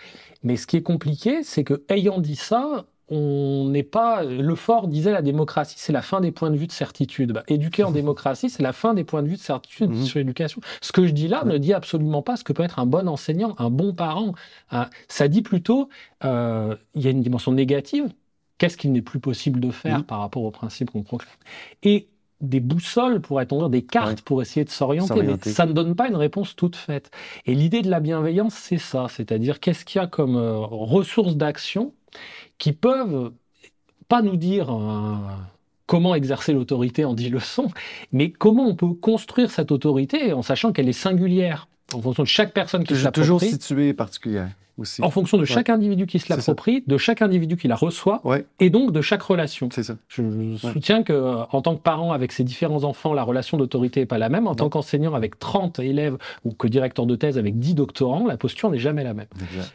[0.44, 4.24] Mais ce qui est compliqué, c'est que, ayant dit ça, on n'est pas.
[4.24, 7.32] Le fort disait la démocratie, c'est la fin des points de vue de certitude.
[7.34, 10.04] Bah, éduquer en démocratie, c'est la fin des points de vue de certitude Mhm.
[10.06, 10.62] sur l'éducation.
[10.82, 11.54] Ce que je dis là Ouais.
[11.54, 14.34] ne dit absolument pas ce que peut être un bon enseignant, un bon parent.
[14.72, 14.90] hein.
[15.08, 15.90] Ça dit plutôt,
[16.24, 18.06] euh, il y a une dimension négative.
[18.58, 20.04] Qu'est-ce qu'il n'est plus possible de faire Mhm.
[20.06, 21.34] par rapport aux principes qu'on proclame?
[21.84, 22.08] Et
[22.42, 24.24] des boussoles, pourrait-on dire, des cartes Ouais.
[24.26, 27.10] pour essayer de s'orienter, mais ça ne donne pas une réponse toute faite.
[27.46, 31.36] Et l'idée de la bienveillance, c'est ça, c'est-à-dire qu'est-ce qu'il y a comme euh, ressources
[31.38, 31.94] d'action
[32.58, 33.32] qui peuvent
[34.08, 35.16] pas nous dire euh,
[35.88, 37.70] comment exercer l'autorité en dix leçons,
[38.12, 42.28] mais comment on peut construire cette autorité en sachant qu'elle est singulière en fonction de
[42.28, 45.04] chaque personne qui se Toujours, située particulière aussi.
[45.04, 45.48] en fonction de Ouais.
[45.48, 49.02] chaque individu qui se l'approprie, de chaque individu qui la reçoit, Ouais, et donc de
[49.02, 49.70] chaque relation.
[49.72, 49.96] c'est ça.
[50.08, 50.24] Je,
[50.58, 54.00] je soutiens que euh, en tant que parent avec ses différents enfants, la relation d'autorité
[54.02, 54.48] n'est pas la même.
[54.48, 58.38] En tant qu'enseignant avec 30 élèves ou que directeur de thèse avec 10 doctorants, la
[58.38, 59.28] posture n'est jamais la même.
[59.52, 59.74] Exact.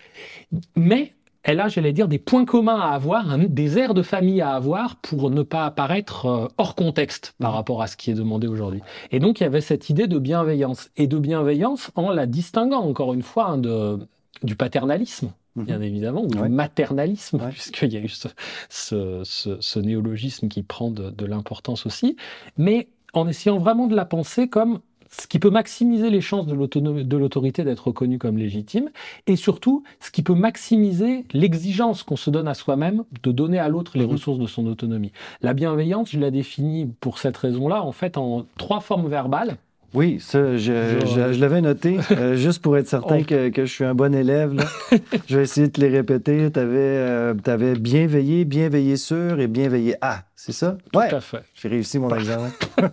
[0.75, 4.41] Mais elle a, j'allais dire, des points communs à avoir, un- des airs de famille
[4.41, 8.15] à avoir pour ne pas apparaître euh, hors contexte par rapport à ce qui est
[8.15, 8.81] demandé aujourd'hui.
[9.11, 10.91] Et donc il y avait cette idée de bienveillance.
[10.97, 13.99] Et de bienveillance en la distinguant, encore une fois, hein, de,
[14.43, 15.65] du paternalisme Mhm.
[15.65, 16.49] bien évidemment, ou Ouais.
[16.49, 17.51] du maternalisme, Ouais.
[17.51, 18.29] puisqu'il y a eu ce,
[18.69, 22.17] ce- ce- ce néologisme qui prend de, de l'importance aussi,
[22.57, 24.79] mais en essayant vraiment de la penser comme
[25.11, 28.91] ce qui peut maximiser les chances de l'autorité d'être reconnue comme légitime,
[29.27, 33.69] et surtout ce qui peut maximiser l'exigence qu'on se donne à soi-même de donner à
[33.69, 34.13] l'autre les Mhm.
[34.13, 35.13] ressources de son autonomie.
[35.43, 39.57] La bienveillance, je la définis pour cette raison-là, en fait, en trois formes verbales.
[39.93, 43.73] Oui, ça, je, Je- je- l'avais noté, euh, juste pour être certain que, que je
[43.73, 44.55] suis un bon élève.
[44.55, 44.65] là.
[45.29, 46.51] je vais essayer de te les répéter.
[46.53, 50.23] Tu avais, bien veillé, bien veillé sur et bien veillé à.
[50.37, 50.77] C'est ça?
[50.95, 51.43] Ouais, Tout à fait.
[51.55, 52.51] j'ai réussi mon examen.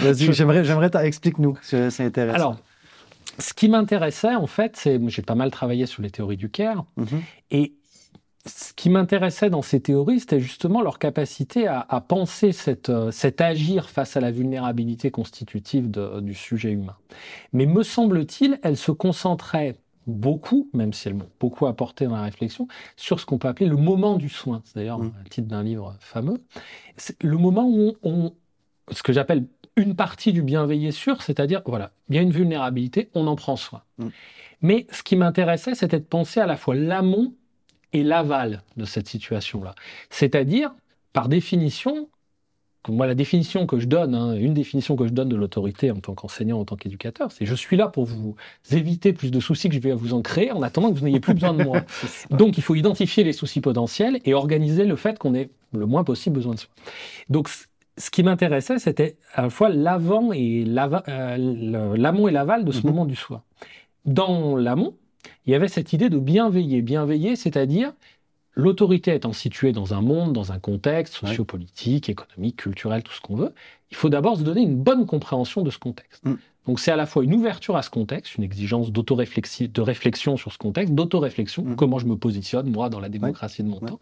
[0.00, 0.64] Vas-y, j'aimerais,
[1.04, 2.34] explique-nous, c'est c'est intéressant.
[2.36, 2.58] Alors,
[3.38, 6.84] ce qui m'intéressait, en fait, c'est j'ai pas mal travaillé sur les théories du Caire,
[6.96, 7.06] Mhm.
[7.50, 7.72] et
[8.46, 13.10] ce qui m'intéressait dans ces théories, c'était justement leur capacité à, à penser cette, euh,
[13.10, 16.96] cet agir face à la vulnérabilité constitutive de- du sujet humain.
[17.52, 19.76] Mais me semble-t-il, elles se concentraient
[20.06, 23.66] beaucoup, même si elles m'ont beaucoup apporté dans la réflexion, sur ce qu'on peut appeler
[23.70, 24.60] le moment du soin.
[24.64, 25.12] C'est d'ailleurs Mm.
[25.24, 26.42] le titre d'un livre fameux.
[26.98, 28.32] C'est le moment où on,
[28.92, 33.08] ce que j'appelle une partie du bienveiller sur, c'est-à-dire, voilà, il y a une vulnérabilité,
[33.14, 33.82] on en prend soin.
[33.96, 34.08] Mm.
[34.60, 37.32] Mais ce qui m'intéressait, c'était de penser à la fois l'amont
[37.94, 39.74] et l'aval de cette situation-là.
[40.10, 40.74] C'est-à-dire,
[41.12, 42.08] par définition,
[42.88, 45.96] moi, la définition que je donne, hein, une définition que je donne de l'autorité en
[45.96, 48.36] tant qu'enseignant, en tant qu'éducateur, c'est je suis là pour vous
[48.70, 51.20] éviter plus de soucis que je vais vous en créer en attendant que vous n'ayez
[51.20, 51.80] plus besoin de moi.
[52.30, 56.04] Donc, il faut identifier les soucis potentiels et organiser le fait qu'on ait le moins
[56.04, 56.70] possible besoin de soi.
[57.30, 57.48] Donc,
[57.96, 62.78] ce qui m'intéressait, c'était à la fois l'avant et euh, l'amont et l'aval de ce
[62.78, 62.86] mhm.
[62.86, 63.44] moment du soi.
[64.04, 64.94] Dans l'amont,
[65.46, 66.82] il y avait cette idée de bienveiller.
[66.82, 67.92] Bienveiller, c'est-à-dire
[68.54, 73.36] l'autorité étant située dans un monde, dans un contexte sociopolitique, économique, culturel, tout ce qu'on
[73.36, 73.52] veut,
[73.90, 76.24] il faut d'abord se donner une bonne compréhension de ce contexte.
[76.24, 76.34] Mm.
[76.66, 80.52] Donc c'est à la fois une ouverture à ce contexte, une exigence de réflexion sur
[80.52, 81.76] ce contexte, d'autoréflexion, réflexion mm.
[81.76, 84.00] comment je me positionne moi dans la démocratie de mon temps,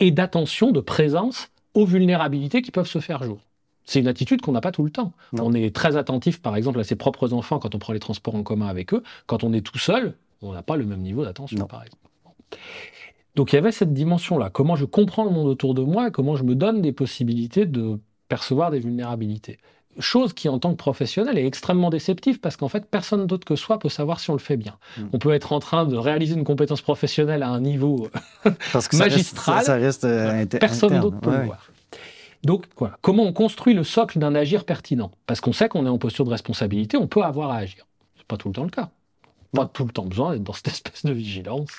[0.00, 3.40] et d'attention, de présence aux vulnérabilités qui peuvent se faire jour.
[3.84, 5.12] C'est une attitude qu'on n'a pas tout le temps.
[5.32, 8.34] On est très attentif, par exemple, à ses propres enfants quand on prend les transports
[8.34, 9.02] en commun avec eux.
[9.26, 12.02] Quand on est tout seul, on n'a pas le même niveau d'attention, par exemple.
[13.34, 14.50] Donc il y avait cette dimension-là.
[14.50, 17.66] Comment je comprends le monde autour de moi et comment je me donne des possibilités
[17.66, 19.58] de percevoir des vulnérabilités.
[20.00, 23.54] Chose qui, en tant que professionnel, est extrêmement déceptive parce qu'en fait, personne d'autre que
[23.54, 24.76] soi peut savoir si on le fait bien.
[24.98, 25.04] Hmm.
[25.12, 28.08] On peut être en train de réaliser une compétence professionnelle à un niveau
[28.72, 29.64] parce que magistral.
[29.64, 31.70] Ça reste, euh, personne d'autre peut le voir.
[32.42, 32.98] Donc, voilà.
[33.00, 35.12] comment on construit le socle d'un agir pertinent?
[35.26, 37.86] Parce qu'on sait qu'on est en posture de responsabilité, on peut avoir à agir.
[38.16, 38.90] C'est pas tout le temps le cas.
[39.54, 41.70] Pas tout le temps besoin d'être dans cette espèce de vigilance.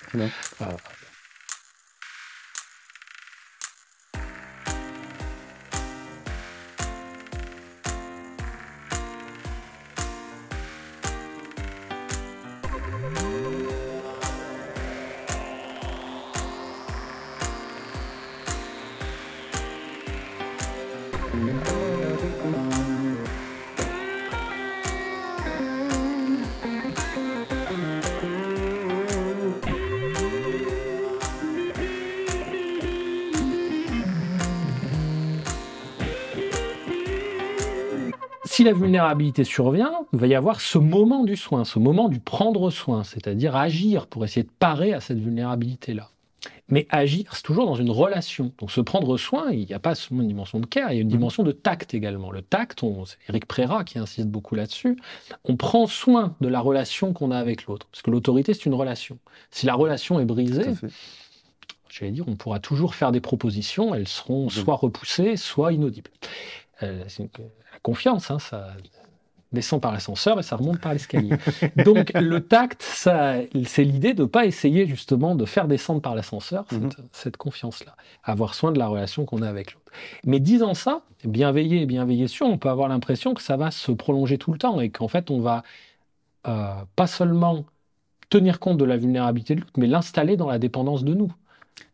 [38.56, 42.22] Si la vulnérabilité survient, il va y avoir ce moment du soin, ce moment du
[42.22, 46.10] prendre soin, c'est-à-dire agir pour essayer de parer à cette vulnérabilité-là.
[46.70, 48.54] Mais agir, c'est toujours dans une relation.
[48.58, 51.00] Donc se prendre soin, il n'y a pas seulement une dimension de care, il y
[51.00, 51.12] a une mmh.
[51.12, 52.32] dimension de tact également.
[52.32, 54.96] Le tact, c'est Eric Préra qui insiste beaucoup là-dessus,
[55.44, 57.88] on prend soin de la relation qu'on a avec l'autre.
[57.91, 59.20] Parce que l'autorité, c'est une relation.
[59.52, 60.72] Si la relation est brisée,
[61.89, 66.12] j'allais dire, on pourra toujours faire des propositions, elles seront soit repoussées, soit inaudibles.
[66.83, 67.03] Euh,
[67.81, 68.75] confiance, hein, ça
[69.51, 71.35] descend par l'ascenseur et ça remonte par l'escalier.
[71.83, 76.65] Donc le tact, c'est l'idée de ne pas essayer justement de faire descendre par l'ascenseur
[77.11, 77.38] cette, mhm.
[77.38, 79.91] confiance-là, avoir soin de la relation qu'on a avec l'autre.
[80.25, 83.91] Mais disant ça, bienveiller et bienveiller sur, on peut avoir l'impression que ça va se
[83.91, 85.63] prolonger tout le temps et qu'en fait on va
[86.47, 87.65] euh, pas seulement
[88.29, 91.31] tenir compte de la vulnérabilité de l'autre, mais l'installer dans la dépendance de nous.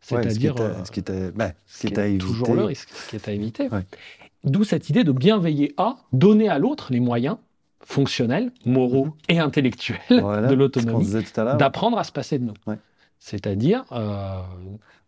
[0.00, 3.68] C'est-à-dire ce qui est, à, toujours le risque, ce qui est à éviter.
[4.44, 7.36] D'où cette idée de bien veiller à donner à l'autre les moyens
[7.84, 9.12] fonctionnels, moraux mhm.
[9.28, 11.08] et intellectuels de l'autonomie,
[11.58, 12.54] d'apprendre à se passer de nous.
[13.18, 13.84] C'est-à-dire...
[13.92, 14.40] Il euh,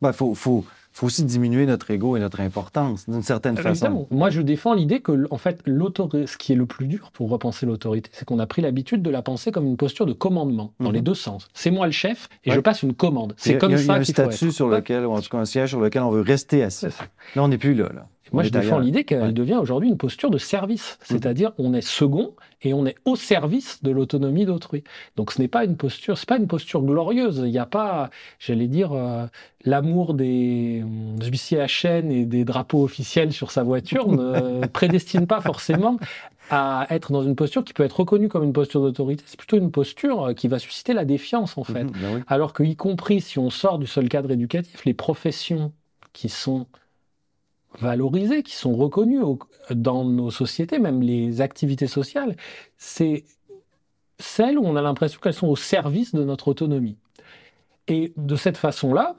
[0.01, 0.65] bah, faut, faut,
[1.03, 4.07] aussi diminuer notre ego et notre importance, d'une certaine façon.
[4.13, 7.67] Moi, je défends l'idée que, en fait, ce qui est le plus dur pour repenser
[7.67, 10.93] l'autorité, c'est qu'on a pris l'habitude de la penser comme une posture de commandement, dans
[10.93, 11.07] les mhm.
[11.07, 11.49] deux sens.
[11.55, 13.35] C'est moi le chef et je passe une commande.
[13.37, 15.29] C'est comme ça qu'il faut Il y a un statut sur lequel, ou en tout
[15.29, 16.87] cas un siège sur lequel on veut rester assis.
[17.35, 17.89] Là, on n'est plus là.
[17.93, 18.07] là.
[18.35, 21.07] Moi, je défends l'idée qu'elle devient aujourd'hui une posture de service, mhm.
[21.17, 24.85] c'est-à-dire on est second et on est au service de l'autonomie d'autrui.
[25.17, 27.43] Donc, ce n'est pas une posture, c'est pas une posture glorieuse.
[27.45, 29.27] Il n'y a pas, j'allais dire, euh,
[29.65, 35.27] l'amour des euh, huissiers à chaîne et des drapeaux officiels sur sa voiture ne prédestine
[35.27, 35.99] pas forcément
[36.51, 39.25] à être dans une posture qui peut être reconnue comme une posture d'autorité.
[39.27, 41.85] C'est plutôt une posture euh, qui va susciter la défiance, en fait.
[41.85, 45.73] Mhm, ben Alors que, y compris si on sort du seul cadre éducatif, les professions
[46.13, 46.67] qui sont
[47.81, 49.21] valorisées, qui sont reconnues
[49.71, 52.37] dans nos sociétés, même les activités sociales,
[52.77, 53.25] c'est
[54.19, 56.97] celles où on a l'impression qu'elles sont au service de notre autonomie.
[57.89, 59.17] Et de cette façon-là,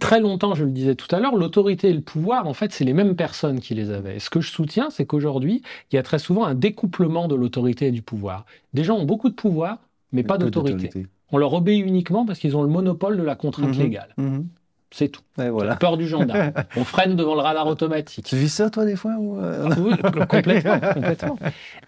[0.00, 2.84] très longtemps, je le disais tout à l'heure, l'autorité et le pouvoir, en fait, c'est
[2.84, 4.18] les mêmes personnes qui les avaient.
[4.18, 7.86] ce que je soutiens, c'est qu'aujourd'hui, il y a très souvent un découplement de l'autorité
[7.86, 8.44] et du pouvoir.
[8.74, 9.78] Des gens ont beaucoup de pouvoir,
[10.12, 10.90] mais pas d'autorité.
[11.30, 13.82] On leur obéit uniquement parce qu'ils ont le monopole de la contrainte mhm.
[13.82, 14.14] légale.
[14.18, 14.48] Mhm.
[14.92, 15.22] C'est tout.
[15.38, 16.52] La peur du gendarme.
[16.76, 18.26] On freine devant le radar automatique.
[18.26, 19.94] Tu vis ça, toi, des fois euh Oui,
[20.28, 20.80] complètement.
[20.80, 21.38] complètement.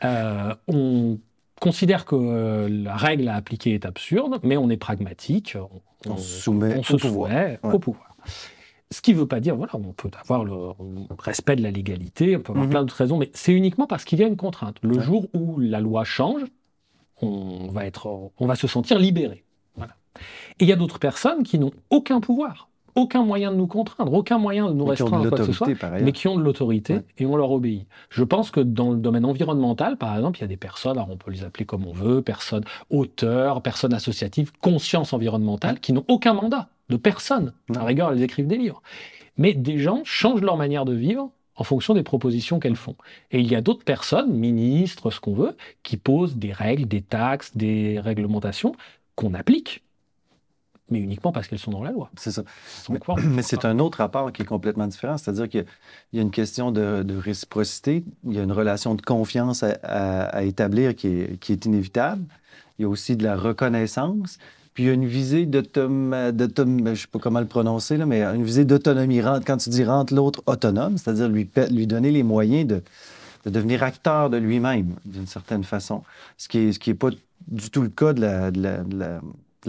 [0.04, 1.18] Euh, on
[1.60, 5.56] considère que euh, la règle à appliquer est absurde, mais on est pragmatique.
[6.06, 7.30] On, se soumet, au, pouvoir.
[7.62, 8.16] au pouvoir.
[8.90, 10.72] Ce qui ne veut pas dire, voilà, on peut avoir le
[11.18, 12.70] respect de la légalité, on peut avoir mhm.
[12.70, 14.76] plein d'autres raisons, mais c'est uniquement parce qu'il y a une contrainte.
[14.82, 16.42] Le jour où la loi change,
[17.22, 19.44] on va, être, on va se sentir libéré.
[19.76, 19.94] Voilà.
[20.60, 24.12] Et il y a d'autres personnes qui n'ont aucun pouvoir, aucun moyen de nous contraindre,
[24.12, 25.68] aucun moyen de nous restreindre quoi que ce soit,
[26.00, 27.86] mais qui ont de l'autorité et on leur obéit.
[28.10, 31.10] Je pense que dans le domaine environnemental, par exemple, il y a des personnes, alors
[31.10, 36.04] on peut les appeler comme on veut, personnes auteurs, personnes associatives, conscience environnementale, qui n'ont
[36.08, 37.52] aucun mandat de personne.
[37.74, 38.82] À rigueur, elles écrivent des livres.
[39.36, 42.96] Mais des gens changent leur manière de vivre en fonction des propositions qu'elles font.
[43.30, 47.02] Et il y a d'autres personnes, ministres, ce qu'on veut, qui posent des règles, des
[47.02, 48.74] taxes, des réglementations
[49.14, 49.82] qu'on applique
[50.90, 52.10] mais uniquement parce qu'elles sont dans la loi.
[52.16, 52.42] C'est ça.
[53.24, 55.16] Mais, c'est un autre rapport qui est complètement différent.
[55.16, 55.64] C'est-à-dire qu'il
[56.12, 60.94] y a une question de, réciprocité, il y a une relation de confiance à, établir
[60.94, 62.22] qui est, qui est, inévitable.
[62.78, 64.38] Il y a aussi de la reconnaissance.
[64.74, 68.06] Puis il y a une visée d'autonomie, je ne sais pas comment le prononcer, là,
[68.06, 69.20] mais une visée d'autonomie.
[69.46, 72.82] Quand tu dis rendre l'autre autonome, c'est-à-dire lui, lui donner les moyens de,
[73.44, 76.02] de devenir acteur de lui-même, d'une certaine façon.
[76.38, 77.10] Ce qui n'est ce qui est pas
[77.46, 79.20] du tout le cas de la, de la, la,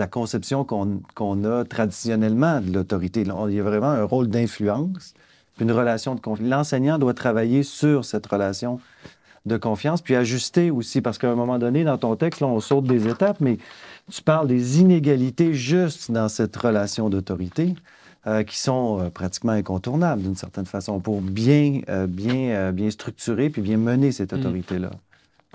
[0.07, 3.21] conception qu'on a traditionnellement de l'autorité.
[3.21, 5.13] Il y a vraiment un rôle d'influence,
[5.59, 6.49] une relation de confiance.
[6.49, 8.79] L'enseignant doit travailler sur cette relation
[9.45, 12.59] de confiance, puis ajuster aussi, parce qu'à un moment donné, dans ton texte, là, on
[12.59, 13.57] saute des étapes, mais
[14.11, 17.75] tu parles des inégalités juste dans cette relation d'autorité.
[18.27, 23.51] Euh, qui sont euh, pratiquement incontournables d'une certaine façon pour bien, euh, bien, bien structurer
[23.51, 24.39] puis bien mener cette mm.
[24.39, 24.89] autorité-là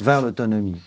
[0.00, 0.80] vers l'autonomie.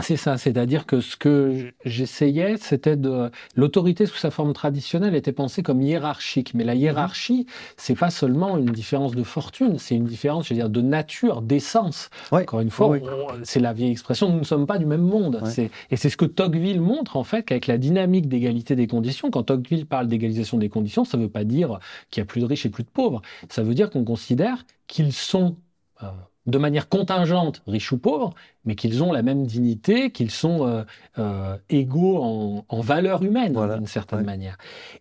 [0.00, 5.32] C'est ça, c'est-à-dire que ce que j'essayais, c'était de l'autorité sous sa forme traditionnelle était
[5.32, 10.04] pensée comme hiérarchique, mais la hiérarchie, c'est pas seulement une différence de fortune, c'est une
[10.04, 12.10] différence, je veux dire, de nature, d'essence.
[12.30, 12.96] Encore une fois,
[13.42, 15.42] c'est la vieille expression, nous ne sommes pas du même monde.
[15.90, 19.44] Et c'est ce que Tocqueville montre en fait, qu'avec la dynamique d'égalité des conditions, quand
[19.44, 21.78] Tocqueville parle d'égalisation des conditions, ça ne veut pas dire
[22.10, 23.22] qu'il y a plus de riches et plus de pauvres.
[23.48, 25.56] Ça veut dire qu'on considère qu'ils sont
[26.02, 26.06] euh,
[26.46, 30.82] de manière contingente, riches ou pauvres, mais qu'ils ont la même dignité, qu'ils sont euh,
[31.18, 34.58] euh, égaux en, valeur humaine, d'une certaine manière.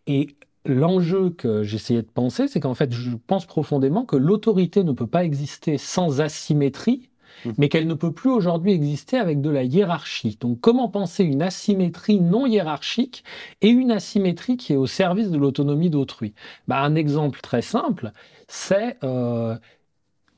[0.07, 4.91] Et l'enjeu que j'essayais de penser, c'est qu'en fait, je pense profondément que l'autorité ne
[4.91, 7.09] peut pas exister sans asymétrie,
[7.45, 7.49] mmh.
[7.57, 10.37] mais qu'elle ne peut plus aujourd'hui exister avec de la hiérarchie.
[10.39, 13.23] Donc comment penser une asymétrie non hiérarchique
[13.61, 16.35] et une asymétrie qui est au service de l'autonomie d'autrui?
[16.67, 18.11] Bah, Un exemple très simple,
[18.47, 18.97] c'est...
[19.03, 19.55] Euh,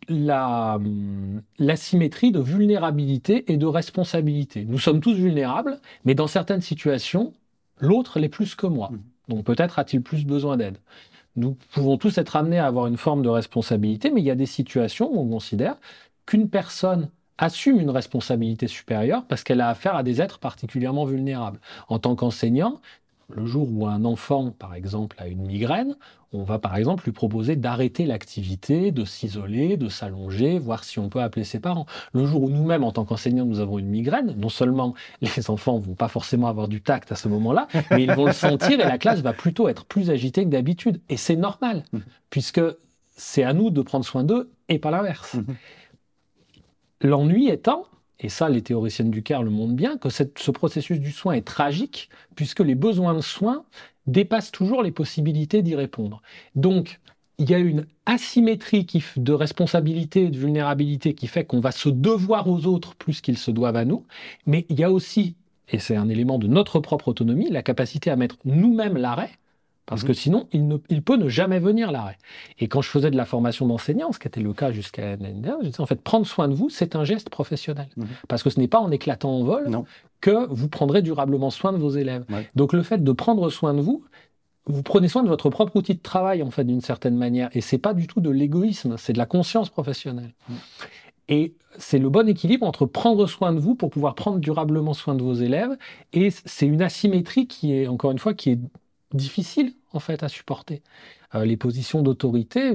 [0.09, 4.65] l'asymétrie de vulnérabilité et de responsabilité.
[4.65, 7.33] Nous sommes tous vulnérables, mais dans certaines situations,
[7.79, 8.89] l'autre l'est plus que moi.
[8.91, 8.99] Mmh.
[9.29, 10.77] Donc peut-être a-t-il plus besoin d'aide.
[11.35, 14.35] Nous pouvons tous être amenés à avoir une forme de responsabilité, mais il y a
[14.35, 15.77] des situations où on considère
[16.25, 21.59] qu'une personne assume une responsabilité supérieure parce qu'elle a affaire à des êtres particulièrement vulnérables.
[21.87, 22.79] En tant qu'enseignant,
[23.29, 25.95] le jour où un enfant, par exemple, a une migraine,
[26.33, 31.09] on va par exemple lui proposer d'arrêter l'activité, de s'isoler, de s'allonger, voir si on
[31.09, 31.85] peut appeler ses parents.
[32.13, 35.77] Le jour où nous-mêmes, en tant qu'enseignants, nous avons une migraine, non seulement les enfants
[35.77, 38.83] vont pas forcément avoir du tact à ce moment-là, mais ils vont le sentir et
[38.83, 41.01] la classe va plutôt être plus agitée que d'habitude.
[41.09, 41.99] Et c'est normal, mmh.
[42.29, 42.61] puisque
[43.15, 45.35] c'est à nous de prendre soin d'eux et pas l'inverse.
[45.35, 45.43] Mmh.
[47.01, 47.85] L'ennui étant
[48.19, 51.45] et ça les théoriciennes du CAR le montrent bien, que ce processus du soin est
[51.45, 53.65] tragique, puisque les besoins de soins
[54.07, 56.21] dépassent toujours les possibilités d'y répondre.
[56.55, 56.99] Donc,
[57.37, 58.85] il y a une asymétrie
[59.17, 63.37] de responsabilité et de vulnérabilité qui fait qu'on va se devoir aux autres plus qu'ils
[63.37, 64.05] se doivent à nous,
[64.45, 65.35] mais il y a aussi,
[65.69, 69.31] et c'est un élément de notre propre autonomie, la capacité à mettre nous-mêmes l'arrêt
[69.85, 70.07] parce mhm.
[70.07, 72.17] que sinon, il, ne, il, peut ne jamais venir l'arrêt.
[72.59, 75.33] Et quand je faisais de la formation d'enseignant, ce qui était le cas jusqu'à l'année
[75.33, 77.89] dernière, je disais en fait, prendre soin de vous, c'est un geste professionnel.
[77.97, 78.07] Mhm.
[78.27, 79.69] Parce que ce n'est pas en éclatant en vol
[80.21, 82.25] que vous prendrez durablement soin de vos élèves.
[82.55, 84.05] Donc le fait de prendre soin de vous,
[84.65, 87.49] vous prenez soin de votre propre outil de travail, en fait, d'une certaine manière.
[87.51, 90.33] Et c'est pas du tout de l'égoïsme, c'est de la conscience professionnelle.
[91.27, 95.15] Et c'est le bon équilibre entre prendre soin de vous pour pouvoir prendre durablement soin
[95.15, 95.77] de vos élèves.
[96.13, 98.59] Et c'est une asymétrie qui est, encore une fois, qui est
[99.13, 100.81] difficile en fait à supporter.
[101.35, 102.73] Euh, les positions d'autorité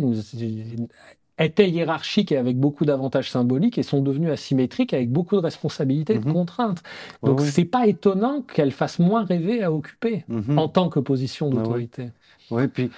[1.38, 6.14] étaient hiérarchiques et avec beaucoup d'avantages symboliques et sont devenues asymétriques avec beaucoup de responsabilités
[6.14, 6.33] et de mhm.
[6.33, 6.83] contraintes.
[7.22, 10.59] Donc c'est pas étonnant qu'elles fassent moins rêver à occuper mhm.
[10.59, 12.11] en tant que position d'autorité.
[12.51, 12.90] Oui, puis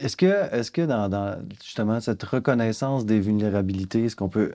[0.00, 4.54] est-ce que, est que dans, justement cette reconnaissance des vulnérabilités, est-ce qu'on peut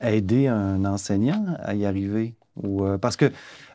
[0.00, 2.34] aider un enseignant à y arriver?
[2.62, 3.32] Ou, euh, parce que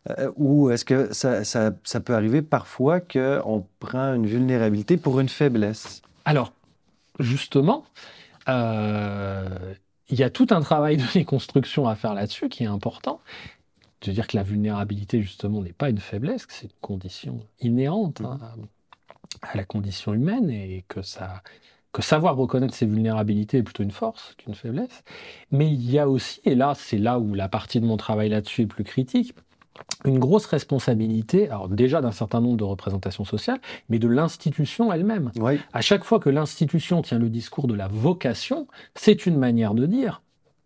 [0.09, 5.29] euh, ou est-ce que ça, ça, peut arriver parfois qu'on prend une vulnérabilité pour une
[5.29, 6.01] faiblesse?
[6.25, 6.53] Alors,
[7.19, 7.85] justement,
[8.49, 9.73] euh,
[10.09, 13.21] il y a tout un travail de déconstruction à faire là-dessus qui est important.
[14.01, 18.21] De dire que la vulnérabilité, justement, n'est pas une faiblesse, que c'est une condition inhérente.
[18.21, 18.39] Hein.
[19.43, 21.43] à la condition humaine et que ça
[21.93, 25.03] que savoir reconnaître ses vulnérabilités est plutôt une force qu'une faiblesse.
[25.51, 28.29] Mais il y a aussi, et là c'est là où la partie de mon travail
[28.29, 29.33] là-dessus est plus critique,
[30.05, 35.31] une grosse responsabilité, alors déjà d'un certain nombre de représentations sociales, mais de l'institution elle-même.
[35.73, 39.85] À chaque fois que l'institution tient le discours de la vocation, c'est une manière de
[39.85, 40.21] dire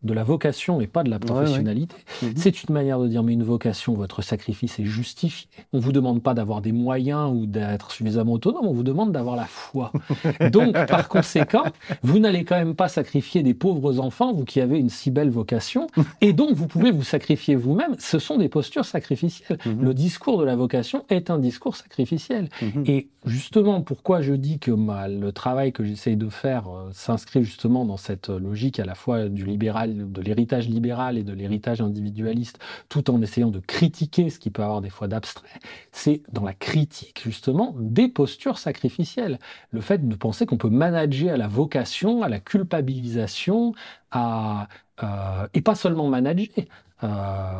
[0.06, 1.95] de la vocation et pas de la professionnalité.
[2.22, 2.34] Mhm.
[2.36, 5.47] C'est une manière de dire, mais une vocation, votre sacrifice est justifié.
[5.74, 9.12] On ne vous demande pas d'avoir des moyens ou d'être suffisamment autonome, on vous demande
[9.12, 9.91] d'avoir la foi.
[10.51, 11.64] Donc, par conséquent,
[12.03, 15.30] vous n'allez quand même pas sacrifier des pauvres enfants, vous qui avez une si belle
[15.30, 15.88] vocation,
[16.22, 17.95] et donc vous pouvez vous sacrifier vous-même.
[17.99, 19.58] Ce sont des postures sacrificielles.
[19.66, 19.82] Mhm.
[19.82, 22.49] Le discours de la vocation est un discours sacrificiel.
[22.62, 22.84] Mhm.
[22.88, 27.86] Et justement, pourquoi je dis que le travail que j'essaye de faire euh, s'inscrit justement
[27.86, 32.60] dans cette logique à la fois du libéral de l'héritage libéral et de l'héritage individualiste,
[32.89, 35.60] tout en essayant de critiquer ce qui peut avoir des fois d'abstrait,
[35.91, 39.39] c'est dans la critique justement des postures sacrificielles.
[39.72, 43.74] Le fait de penser qu'on peut manager à la vocation, à la culpabilisation,
[44.12, 44.68] à,
[45.04, 46.66] euh, et pas seulement manager.
[47.04, 47.60] Euh,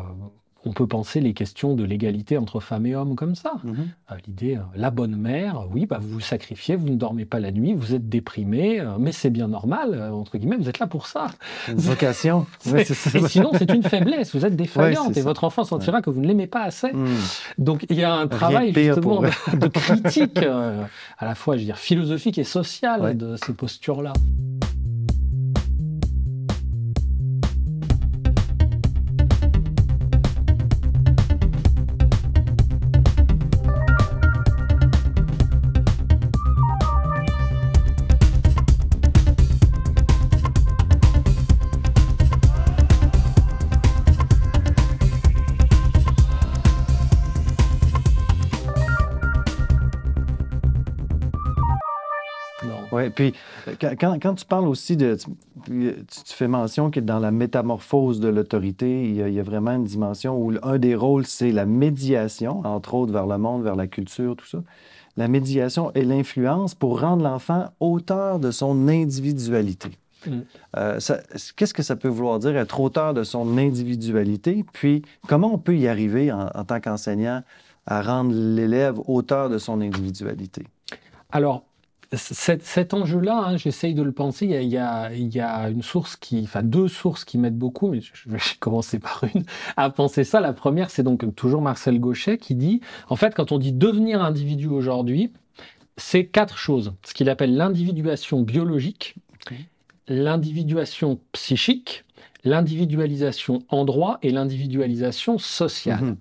[0.66, 3.54] on peut penser les questions de l'égalité entre femmes et hommes comme ça.
[3.62, 3.88] Mhm.
[4.10, 7.38] Euh, l'idée, euh, la bonne mère, oui, bah, vous vous sacrifiez, vous ne dormez pas
[7.38, 10.88] la nuit, vous êtes déprimé, euh, mais c'est bien normal, entre guillemets, vous êtes là
[10.88, 11.28] pour ça.
[11.68, 12.46] Une vocation.
[12.76, 12.84] et
[13.28, 16.48] sinon, c'est une faiblesse, vous êtes défaillante et votre enfant sentira que vous ne l'aimez
[16.48, 16.92] pas assez.
[16.92, 17.06] Hmm.
[17.58, 21.78] Donc il y a un travail justement de, critique, à la fois, je veux dire,
[21.78, 24.12] philosophique et sociale de ces postures-là.
[53.06, 53.34] Oui, puis
[53.80, 55.16] quand, quand, tu parles aussi de.
[55.64, 55.94] Tu,
[56.26, 60.36] fais mention que dans la métamorphose de l'autorité, il, il, y a vraiment une dimension
[60.36, 64.36] où un des rôles, c'est la médiation, entre autres vers le monde, vers la culture,
[64.36, 64.58] tout ça.
[65.16, 69.90] La médiation et l'influence pour rendre l'enfant auteur de son individualité.
[70.26, 70.40] Mm.
[70.76, 70.98] Euh,
[71.56, 74.64] qu'est-ce que ça peut vouloir dire être auteur de son individualité?
[74.72, 77.42] Puis comment on peut y arriver en, en tant qu'enseignant
[77.86, 80.64] à rendre l'élève auteur de son individualité?
[81.30, 81.64] Alors,
[82.12, 84.46] cet, enjeu-là, hein, j'essaye de le penser.
[84.46, 85.10] Il y, a,
[85.68, 89.44] une source qui, enfin deux sources qui m'aident beaucoup, mais je vais commencer par une
[89.76, 90.40] à penser ça.
[90.40, 94.22] La première, c'est donc toujours Marcel Gauchet qui dit, en fait, quand on dit devenir
[94.22, 95.32] individu aujourd'hui,
[95.96, 96.92] c'est quatre choses.
[97.04, 99.16] Ce qu'il appelle l'individuation biologique,
[100.08, 102.04] l'individuation psychique,
[102.44, 106.04] l'individualisation en droit et l'individualisation sociale.
[106.04, 106.16] Mm-hmm.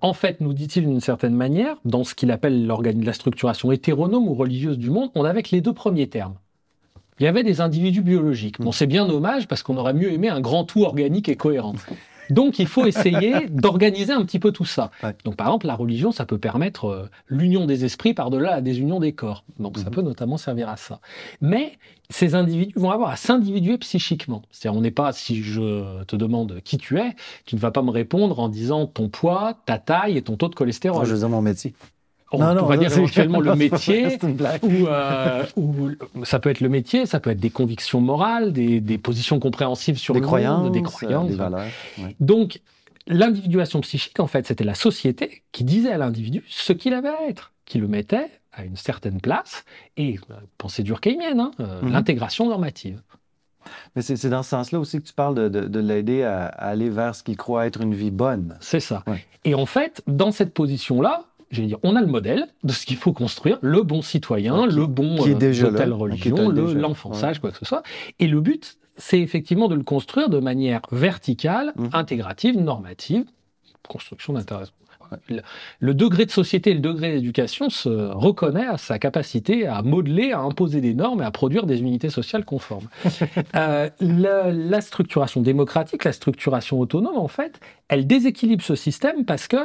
[0.00, 4.34] En fait, nous dit-il d'une certaine manière, dans ce qu'il appelle la structuration hétéronome ou
[4.34, 6.34] religieuse du monde, on avait que les deux premiers termes.
[7.18, 8.60] Il y avait des individus biologiques.
[8.60, 11.74] Bon, c'est bien dommage parce qu'on aurait mieux aimé un grand tout organique et cohérent.
[12.30, 14.90] Donc il faut essayer d'organiser un petit peu tout ça.
[15.24, 19.00] Donc par exemple, la religion, ça peut permettre euh, l'union des esprits par-delà la désunion
[19.00, 19.44] des corps.
[19.58, 19.90] Donc ça mhm.
[19.90, 21.00] peut notamment servir à ça.
[21.40, 21.78] Mais
[22.10, 24.42] ces individus vont avoir à s'individuer psychiquement.
[24.50, 27.14] C'est-à-dire, on n'est pas, si je te demande qui tu es,
[27.44, 30.48] tu ne vas pas me répondre en disant ton poids, ta taille et ton taux
[30.48, 31.04] de cholestérol.
[31.04, 31.24] je veux
[32.30, 35.90] on, non, va dire éventuellement le métier, euh, ou,
[36.24, 40.14] ça peut être le métier, ça peut être des convictions morales, des, positions compréhensives sur
[40.14, 41.66] des le croyances, monde, des croyances, des valeurs.
[42.20, 42.60] Donc,
[43.06, 47.28] l'individuation psychique, en fait, c'était la société qui disait à l'individu ce qu'il avait à
[47.28, 49.64] être, qui le mettait à une certaine place,
[49.96, 51.92] et euh, pensée durkheimienne, hein, euh, mhm.
[51.92, 53.00] l'intégration normative.
[53.94, 57.22] Mais c'est dans ce sens-là aussi que tu parles de, l'aider à, aller vers ce
[57.22, 58.56] qu'il croit être une vie bonne.
[58.60, 59.04] C'est ça.
[59.44, 63.12] Et en fait, dans cette position-là, dire, on a le modèle de ce qu'il faut
[63.12, 67.58] construire, le bon citoyen, le bon qui est euh, déjà telle religion, l'enfançage, quoi que
[67.58, 67.82] ce soit.
[68.18, 71.90] Et le but, c'est effectivement de le construire de manière verticale, mhm.
[71.92, 73.24] intégrative, normative,
[73.88, 74.64] construction d'intérêt.
[75.80, 80.32] Le, degré de société et le degré d'éducation se reconnaît à sa capacité à modeler,
[80.32, 82.88] à imposer des normes et à produire des unités sociales conformes.
[83.54, 89.56] Euh, la, structuration démocratique, la structuration autonome, en fait, elle déséquilibre ce système parce que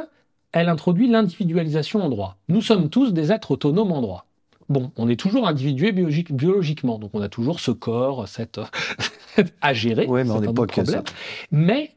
[0.54, 2.36] elle introduit l'individualisation en droit.
[2.48, 4.26] Nous sommes tous des êtres autonomes en droit.
[4.68, 8.60] Bon, on est toujours individué biologiquement, donc on a toujours ce corps, cette
[9.60, 10.06] à gérer.
[10.08, 11.02] Oui, mais on n'est pas que ça.
[11.50, 11.96] Mais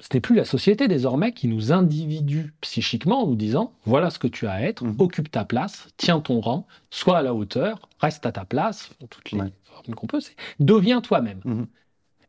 [0.00, 4.18] ce n'est plus la société désormais qui nous individue psychiquement en nous disant voilà ce
[4.18, 4.96] que tu as à être, mhm.
[4.98, 9.30] occupe ta place, tiens ton rang, sois à la hauteur, reste à ta place, toutes
[9.30, 11.40] les formes qu'on peut, c'est deviens toi-même.
[11.44, 11.66] Mhm.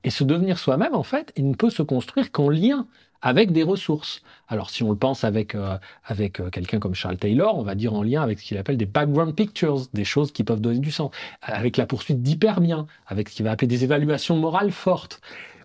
[0.04, 2.88] Et ce devenir soi-même, en fait, il ne peut se construire qu'en lien
[3.26, 4.22] avec des ressources.
[4.48, 7.74] Alors si on le pense avec, euh, avec euh, quelqu'un comme Charles Taylor, on va
[7.74, 10.78] dire en lien avec ce qu'il appelle des background pictures, des choses qui peuvent donner
[10.78, 11.10] du sens,
[11.42, 15.22] avec la poursuite d'hyperbiens, avec ce qu'il va appeler des évaluations morales fortes.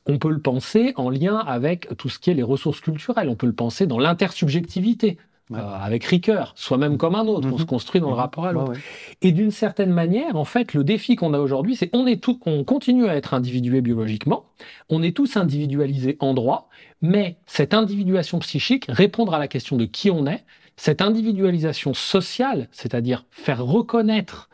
[0.07, 3.37] On peut le penser en lien avec tout ce qui est les ressources culturelles, on
[3.37, 5.19] peut le penser dans l'intersubjectivité.
[5.53, 7.69] Euh, avec Ricoeur, soi-même comme un autre, on se mhm.
[7.69, 8.21] construit dans le mhm.
[8.21, 8.79] rapport à l'autre.
[9.21, 12.39] Et d'une certaine manière, en fait, le défi qu'on a aujourd'hui, c'est on est tout,
[12.47, 14.45] on continue à être individué biologiquement,
[14.91, 16.69] on est tous individualisés en droit,
[17.03, 20.45] mais cette individuation psychique, répondre à la question de qui on est,
[20.77, 24.51] cette individualisation sociale, c'est-à-dire faire reconnaître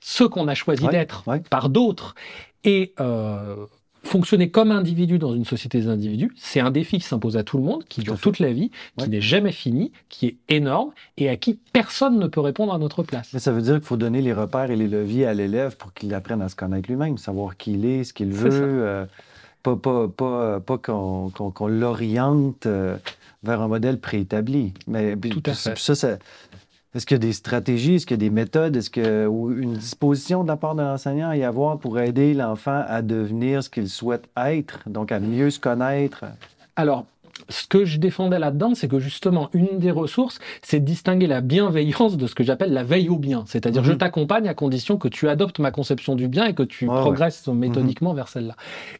[0.00, 2.16] ce qu'on a choisi d'être par d'autres,
[2.64, 3.66] et euh,
[4.06, 7.58] fonctionner comme individu dans une société des individus, c'est un défi qui s'impose à tout
[7.58, 11.28] le monde, qui dure toute la vie, qui n'est jamais fini, qui est énorme et
[11.28, 13.30] à qui personne ne peut répondre à notre place.
[13.32, 15.92] Mais ça veut dire qu'il faut donner les repères et les leviers à l'élève pour
[15.92, 19.04] qu'il apprenne à se connaître lui-même, savoir qui il est, ce qu'il veut, euh,
[19.62, 22.96] pas, pas, pas, pas qu'on l'oriente euh,
[23.42, 24.72] vers un modèle préétabli.
[24.86, 25.76] Mais tout à fait.
[25.76, 26.18] Ça, ça,
[26.96, 29.06] est-ce qu'il y a des stratégies, est-ce qu'il y a des méthodes, est-ce qu'il y
[29.06, 33.02] a une disposition de la part de l'enseignant à y avoir pour aider l'enfant à
[33.02, 36.24] devenir ce qu'il souhaite être, donc à mieux se connaître?
[36.74, 37.04] Alors,
[37.48, 41.42] ce que je défendais là-dedans, c'est que justement, une des ressources, c'est de distinguer la
[41.42, 43.44] bienveillance de ce que j'appelle la veille au bien.
[43.46, 43.98] C'est-à-dire, je mhm.
[43.98, 48.10] t'accompagne à condition que tu adoptes ma conception du bien et que tu progresses méthodiquement
[48.10, 48.16] mhm.
[48.16, 48.56] vers celle-là.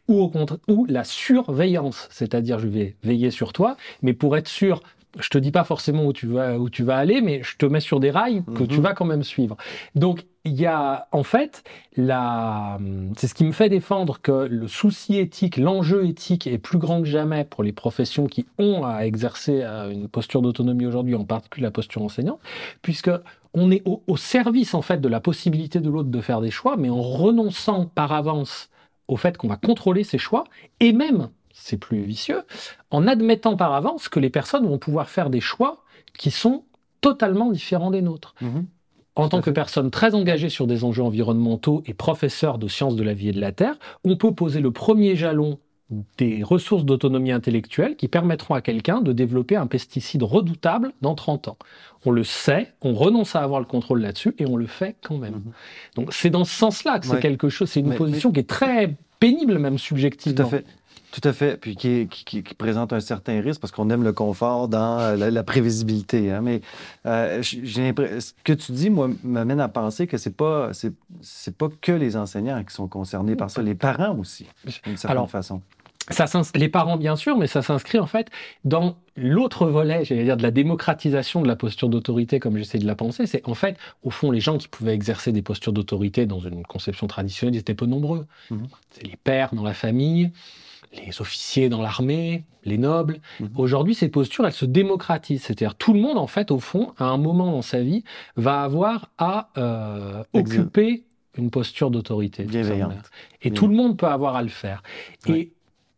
[0.07, 2.07] Ou au contraire, ou la surveillance.
[2.11, 4.81] C'est-à-dire, je vais veiller sur toi, mais pour être sûr
[5.19, 7.65] je te dis pas forcément où tu vas où tu vas aller, mais je te
[7.65, 8.83] mets sur des rails que tu mhm.
[8.83, 9.57] vas quand même suivre.
[9.95, 11.63] Donc il y a en fait
[11.95, 12.79] la,
[13.17, 17.01] c'est ce qui me fait défendre que le souci éthique, l'enjeu éthique est plus grand
[17.01, 21.25] que jamais pour les professions qui ont à exercer euh, une posture d'autonomie aujourd'hui, en
[21.25, 22.39] particulier la posture enseignante,
[22.81, 23.11] puisque
[23.53, 26.51] on est au, au service en fait de la possibilité de l'autre de faire des
[26.51, 28.69] choix, mais en renonçant par avance
[29.07, 30.43] au fait qu'on va contrôler ses choix
[30.79, 32.43] et même c'est plus vicieux,
[32.91, 35.83] en admettant par avance que les personnes vont pouvoir faire des choix
[36.17, 36.63] qui sont
[37.01, 38.35] totalement différents des nôtres.
[38.41, 38.65] Mhm.
[39.15, 43.03] En tant que personne très engagée sur des enjeux environnementaux et professeur de sciences de
[43.03, 45.57] la vie et de la Terre, on peut poser le premier jalon
[46.17, 51.47] des ressources d'autonomie intellectuelle qui permettront à quelqu'un de développer un pesticide redoutable dans 30
[51.47, 51.57] ans.
[52.05, 55.17] On le sait, on renonce à avoir le contrôle là-dessus et on le fait quand
[55.17, 55.33] même.
[55.33, 55.51] Mhm.
[55.95, 58.95] Donc c'est dans ce sens-là que c'est quelque chose, c'est une position qui est très
[59.19, 60.35] pénible même subjectivement.
[60.35, 60.65] Tout à fait.
[61.11, 61.57] Tout à fait.
[61.57, 66.31] Puis qui, présente un certain risque parce qu'on aime le confort dans euh, la, prévisibilité.
[66.31, 66.41] Hein.
[66.41, 66.61] Mais
[67.05, 71.91] euh, ce que tu dis, moi, m'amène à penser que c'est pas c'est pas que
[71.91, 74.47] les enseignants qui sont concernés par ça, les parents aussi,
[74.85, 75.61] d'une certaine façon.
[76.09, 78.29] Ça, les parents, bien sûr, mais ça s'inscrit en fait
[78.63, 82.87] dans l'autre volet, j'allais dire, de la démocratisation de la posture d'autorité, comme j'essaie de
[82.87, 83.25] la penser.
[83.25, 86.63] C'est en fait, au fond, les gens qui pouvaient exercer des postures d'autorité dans une
[86.63, 88.25] conception traditionnelle, ils étaient peu nombreux.
[88.51, 88.57] Mmh.
[88.91, 90.31] C'est les pères dans la famille,
[91.05, 93.19] les officiers dans l'armée, les nobles.
[93.39, 93.49] Mhm.
[93.55, 95.43] Aujourd'hui, ces postures, elles se démocratisent.
[95.43, 98.03] C'est-à-dire tout le monde, en fait, au fond, à un moment dans sa vie,
[98.35, 101.05] va avoir à euh, occuper
[101.37, 102.45] une posture d'autorité.
[103.41, 104.81] Et tout le monde peut avoir à le faire.
[105.27, 105.53] Et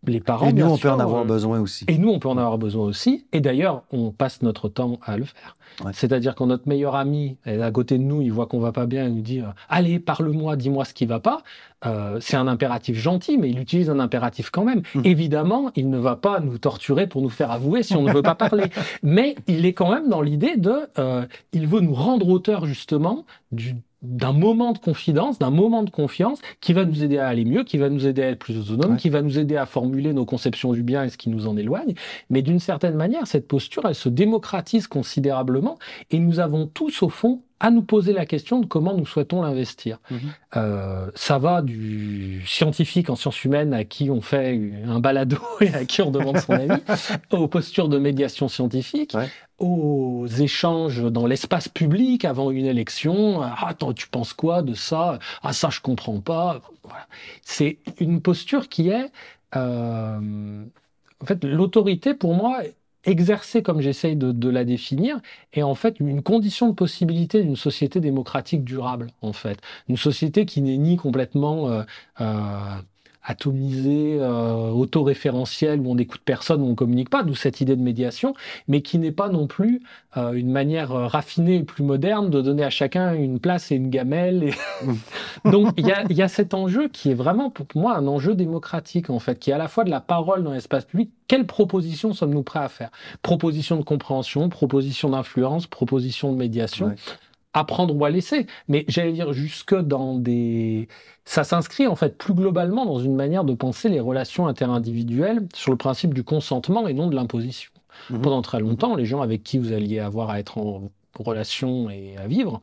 [0.08, 1.86] les parents, et nous, on peut en avoir euh, besoin aussi.
[1.88, 3.26] Et nous, on peut en avoir besoin aussi.
[3.34, 5.58] Et d'ailleurs, on passe notre temps à le faire.
[5.94, 8.86] C'est-à-dire quand notre meilleur ami est à côté de nous, il voit qu'on va pas
[8.86, 11.44] bien, il nous dit euh, Allez, parle-moi, dis-moi ce qui va pas.
[11.86, 14.82] Euh, c'est un impératif gentil, mais il utilise un impératif quand même.
[14.96, 15.02] Mmh.
[15.06, 18.22] Évidemment, il ne va pas nous torturer pour nous faire avouer si on ne veut
[18.22, 18.66] pas parler.
[19.04, 20.90] Mais il est quand même dans l'idée de,
[21.54, 26.40] il veut nous rendre auteur justement du, d'un moment de confidence, d'un moment de confiance
[26.62, 28.98] qui va nous aider à aller mieux, qui va nous aider à être plus autonome,
[28.98, 31.58] qui va nous aider à formuler nos conceptions du bien et ce qui nous en
[31.58, 31.96] éloigne.
[32.30, 35.78] Mais d'une certaine manière, cette posture, elle se démocratise considérablement
[36.12, 39.42] et nous avons tous, au fond, à nous poser la question de comment nous souhaitons
[39.42, 40.00] l'investir.
[40.10, 40.20] Mhm.
[40.56, 45.74] Euh, ça va du scientifique en sciences humaines à qui on fait un balado et
[45.74, 46.82] à qui on demande son avis,
[47.32, 49.16] aux postures de médiation scientifique,
[49.58, 53.42] aux échanges dans l'espace public avant une élection.
[53.42, 55.20] Ah, attends, tu penses quoi de ça?
[55.44, 56.62] Ah, ça, je comprends pas.
[57.44, 59.12] C'est une posture qui est...
[59.56, 60.64] Euh,
[61.22, 62.62] en fait, l'autorité, pour moi,
[63.06, 65.20] exercer comme j'essaye de, la définir
[65.54, 69.60] est en fait une condition de possibilité d'une société démocratique durable en fait.
[69.88, 71.84] Une société qui n'est ni complètement euh,
[72.22, 72.82] euh,
[73.24, 77.82] atomisé, euh, autoréférentiel, où on n'écoute personne, où on communique pas, d'où cette idée de
[77.82, 78.34] médiation,
[78.68, 79.82] mais qui n'est pas non plus
[80.18, 83.76] euh, une manière euh, raffinée et plus moderne de donner à chacun une place et
[83.76, 84.54] une gamelle.
[85.46, 89.20] Donc il y a, cet enjeu qui est vraiment pour moi un enjeu démocratique, en
[89.20, 91.12] fait, qui est à la fois de la parole dans l'espace public.
[91.28, 92.90] Quelles propositions sommes-nous prêts à faire?
[93.22, 96.96] Propositions de compréhension, propositions d'influence, propositions de médiation.
[97.54, 98.48] Apprendre ou à laisser.
[98.68, 100.88] Mais j'allais dire jusque dans des...
[101.26, 105.72] Ça s'inscrit en fait plus globalement dans une manière de penser les relations interindividuelles sur
[105.72, 107.72] le principe du consentement et non de l'imposition.
[108.10, 108.22] Mhm.
[108.22, 112.16] Pendant très longtemps, les gens avec qui vous alliez avoir à être en relation et
[112.18, 112.62] à vivre,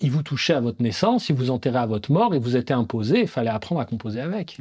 [0.00, 2.74] ils vous touchaient à votre naissance, ils vous enterraient à votre mort, et vous étaient
[2.74, 4.58] imposés, il fallait apprendre à composer avec.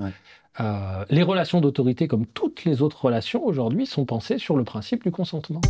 [0.60, 5.04] Euh, les relations d'autorité, comme toutes les autres relations aujourd'hui, sont pensées sur le principe
[5.04, 5.62] du consentement.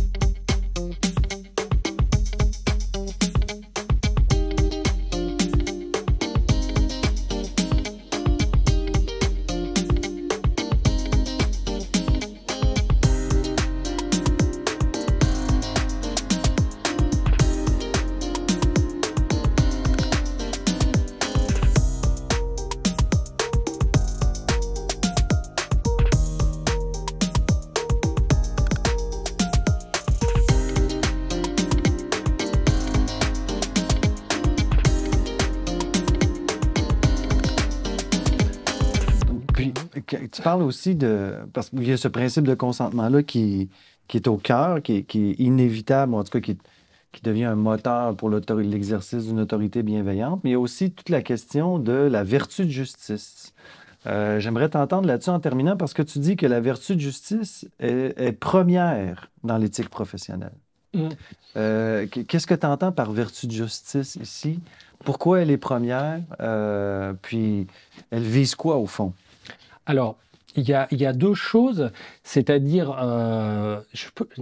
[40.50, 41.34] Tu parles aussi de.
[41.52, 43.68] Parce qu'il y a ce principe de consentement-là qui,
[44.08, 46.58] qui est au cœur, qui, est inévitable, en tout cas qui,
[47.12, 51.08] qui devient un moteur pour l'exercice d'une autorité bienveillante, mais il y a aussi toute
[51.08, 53.52] la question de la vertu de justice.
[54.06, 57.68] Euh, j'aimerais t'entendre là-dessus en terminant parce que tu dis que la vertu de justice
[57.78, 60.54] est, première dans l'éthique professionnelle.
[60.94, 61.08] Mm.
[61.56, 64.60] Euh, qu'est-ce que tu entends par vertu de justice ici?
[65.04, 66.20] Pourquoi elle est première?
[66.40, 67.66] Euh, puis
[68.10, 69.12] elle vise quoi au fond?
[69.86, 70.16] Alors,
[70.56, 71.90] il y, a, deux choses,
[72.22, 73.80] c'est-à-dire, euh,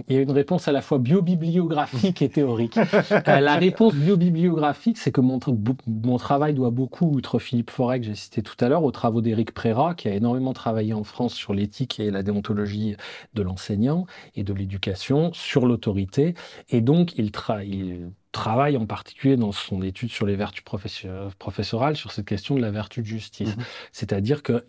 [0.07, 2.79] il y a une réponse à la fois biobibliographique et théorique.
[3.27, 5.39] Euh, la réponse biobibliographique, c'est que mon,
[5.87, 9.21] mon, travail doit beaucoup, outre Philippe Forêt que j'ai cité tout à l'heure, aux travaux
[9.21, 12.95] d'Éric Préra, qui a énormément travaillé en France sur l'éthique et la déontologie
[13.33, 14.05] de l'enseignant
[14.35, 16.33] et de l'éducation, sur l'autorité.
[16.69, 17.31] Et donc, il,
[17.65, 20.63] il travaille en particulier dans son étude sur les vertus
[21.39, 23.55] professorales sur cette question de la vertu de justice.
[23.55, 24.65] Mmh C'est-à-dire que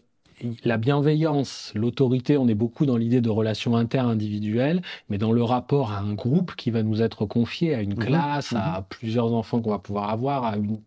[0.65, 5.93] la bienveillance, l'autorité, on est beaucoup dans l'idée de relations inter-individuelles, mais dans le rapport
[5.93, 8.05] à un groupe qui va nous être confié, à une mhm.
[8.05, 8.85] classe, à mhm.
[8.89, 10.81] plusieurs enfants qu'on va pouvoir avoir, à une,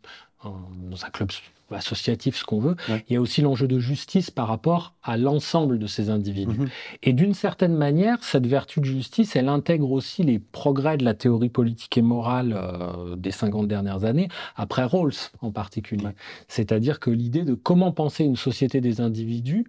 [0.44, 1.30] dans un club
[1.72, 2.76] associatif, ce qu'on veut.
[3.10, 6.60] Il y a aussi l'enjeu de justice par rapport à l'ensemble de ces individus.
[6.60, 6.70] Mhm.
[7.04, 11.14] Et d'une certaine manière, cette vertu de justice, elle intègre aussi les progrès de la
[11.14, 16.08] théorie politique et morale euh, des 50 dernières années, après Rawls en particulier.
[16.48, 19.66] C'est-à-dire que l'idée de comment penser une société des individus,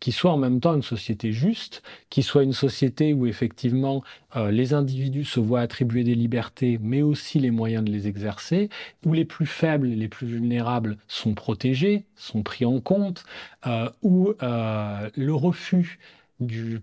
[0.00, 4.02] qui soit en même temps une société juste, qui soit une société où effectivement
[4.36, 8.68] euh, les individus se voient attribuer des libertés, mais aussi les moyens de les exercer,
[9.04, 13.24] où les plus faibles les plus vulnérables sont protégés, sont pris en compte,
[13.66, 15.98] euh, où euh, le refus
[16.40, 16.80] du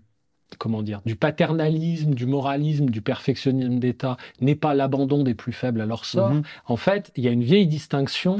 [0.58, 5.80] comment dire, du paternalisme, du moralisme, du perfectionnisme d'État n'est pas l'abandon des plus faibles
[5.80, 6.30] à leur sort.
[6.30, 6.42] Mhm.
[6.66, 8.38] En fait, il y a une vieille distinction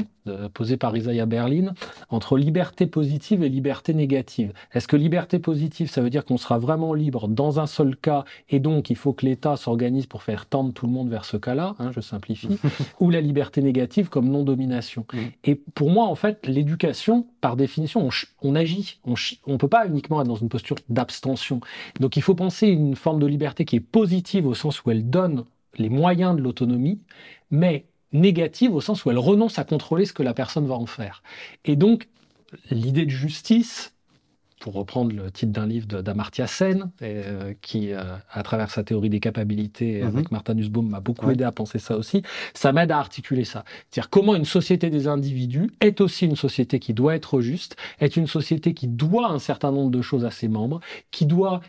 [0.53, 1.73] posée par Isaiah Berlin
[2.09, 4.53] entre liberté positive et liberté négative.
[4.73, 8.25] Est-ce que liberté positive, ça veut dire qu'on sera vraiment libre dans un seul cas
[8.49, 11.37] et donc il faut que l'État s'organise pour faire tendre tout le monde vers ce
[11.37, 12.59] cas-là, hein, je simplifie,
[12.99, 15.05] ou la liberté négative comme non-domination
[15.43, 18.07] Et pour moi, en fait, l'éducation, par définition,
[18.41, 18.99] on, agit.
[19.05, 21.59] On ne peut pas uniquement être dans une posture d'abstention.
[21.99, 25.09] Donc il faut penser une forme de liberté qui est positive au sens où elle
[25.09, 25.45] donne
[25.77, 26.99] les moyens de l'autonomie,
[27.51, 30.85] mais négative au sens où elle renonce à contrôler ce que la personne va en
[30.85, 31.23] faire.
[31.65, 32.07] Et donc,
[32.71, 33.93] l'idée de justice,
[34.59, 39.09] pour reprendre le titre d'un livre d'Amartya Sen, euh, qui, euh, à travers sa théorie
[39.09, 40.07] des capacités, mhm.
[40.07, 43.63] avec Martha Nussbaum, m'a beaucoup aidé à penser ça aussi, ça m'aide à articuler ça.
[43.89, 48.17] C'est-à-dire comment une société des individus est aussi une société qui doit être juste, est
[48.17, 50.79] une société qui doit un certain nombre de choses à ses membres,
[51.11, 51.61] qui doit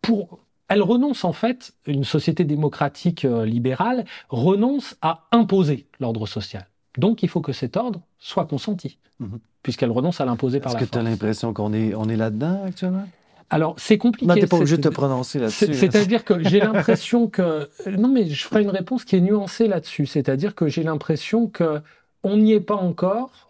[0.00, 6.66] pour elle renonce en fait, une société démocratique euh, libérale renonce à imposer l'ordre social.
[6.96, 9.40] Donc il faut que cet ordre soit consenti, mhm.
[9.62, 10.82] puisqu'elle renonce à l'imposer par la force.
[10.82, 13.08] Est-ce que tu as l'impression qu'on est, on est là-dedans actuellement?
[13.50, 14.26] Alors, c'est compliqué.
[14.26, 15.72] Non, tu pas obligé de te prononcer là-dessus.
[15.72, 17.70] C'est-à-dire que j'ai l'impression que...
[17.86, 20.04] Non, mais je ferai une réponse qui est nuancée là-dessus.
[20.04, 21.80] C'est-à-dire que j'ai l'impression que
[22.22, 23.48] on n'y est pas encore.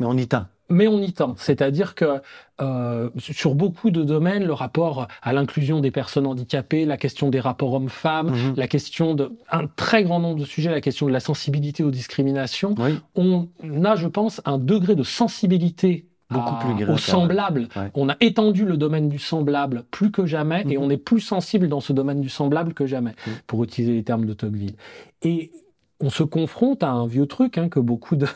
[0.00, 1.34] Mais on y tend mais on y tend.
[1.36, 2.20] C'est-à-dire que
[2.60, 7.40] euh, sur beaucoup de domaines, le rapport à l'inclusion des personnes handicapées, la question des
[7.40, 8.54] rapports hommes-femmes, mhm.
[8.56, 11.90] la question de un très grand nombre de sujets, la question de la sensibilité aux
[11.90, 12.74] discriminations,
[13.14, 13.48] on
[13.84, 17.68] a, je pense, un degré de sensibilité beaucoup plus au semblable.
[17.94, 20.84] On a étendu le domaine du semblable plus que jamais et mhm.
[20.84, 23.14] on est plus sensible dans ce domaine du semblable que jamais,
[23.46, 24.74] pour utiliser les termes de Tocqueville.
[25.22, 25.52] Et
[26.00, 28.26] on se confronte à un vieux truc hein, que beaucoup de,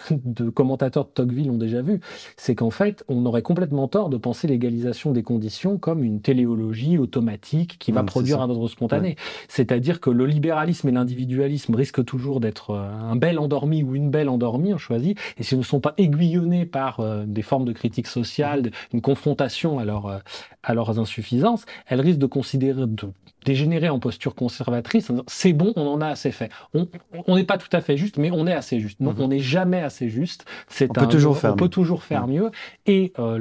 [0.51, 2.01] commentateurs de Tocqueville ont déjà vu,
[2.37, 6.99] c'est qu'en fait, on aurait complètement tort de penser l'égalisation des conditions comme une téléologie
[6.99, 9.17] automatique qui va produire un ordre spontané.
[9.49, 14.11] C'est-à-dire que le libéralisme et l'individualisme risquent toujours d'être euh, un bel endormi ou une
[14.11, 17.73] belle endormie, on choisit, et s'ils ne sont pas aiguillonnés par euh, des formes de
[17.73, 18.71] critique sociale, mmh.
[18.95, 20.19] une confrontation à, euh,
[20.63, 23.07] à leurs insuffisances, elles risquent de considérer, de
[23.45, 26.51] dégénérer en posture conservatrice, c'est bon, on en a assez fait.
[26.75, 29.01] On n'est pas tout à fait juste, mais on est assez juste.
[29.01, 29.21] Non, mhm.
[29.21, 30.45] on n'est jamais assez juste.
[30.69, 32.35] C'est on, peut toujours faire on peut toujours faire mhm.
[32.35, 32.51] mieux.
[32.87, 33.39] Et euh,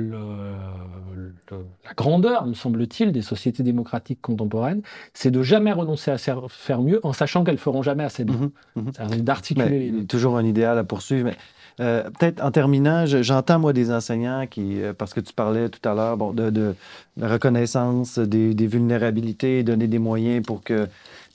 [1.52, 4.82] la grandeur, me semble-t-il, des sociétés démocratiques contemporaines,
[5.14, 8.52] c'est de jamais renoncer à faire mieux en sachant qu'elles feront jamais assez bien.
[9.10, 11.26] C'est d'articuler les Toujours un idéal à poursuivre.
[11.26, 11.36] Mais...
[11.80, 15.88] Euh, peut-être en terminant, j'entends moi des enseignants qui, euh, parce que tu parlais tout
[15.88, 16.76] à l'heure bon, de,
[17.22, 20.88] reconnaissance des, vulnérabilités, donner des moyens pour que,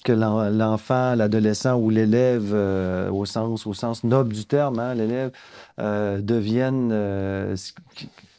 [0.04, 5.30] que l'enfant, l'adolescent ou l'élève, euh, au, sens, au sens noble du terme, hein, l'élève,
[5.78, 6.88] devienne,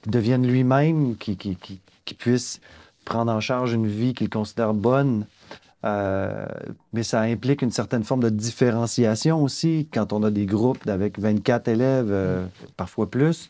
[0.05, 1.37] devienne lui-même, qui,
[2.17, 2.59] puisse
[3.05, 5.25] prendre en charge une vie qu'il considère bonne
[5.85, 6.45] euh,
[6.93, 11.19] mais ça implique une certaine forme de différenciation aussi quand on a des groupes avec
[11.19, 12.45] 24 élèves, euh,
[12.77, 13.49] parfois plus.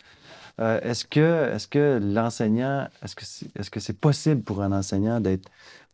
[0.60, 4.72] Euh, est-ce que, est que l'enseignant, est-ce que c'est est -ce c'est possible pour un
[4.72, 5.22] enseignant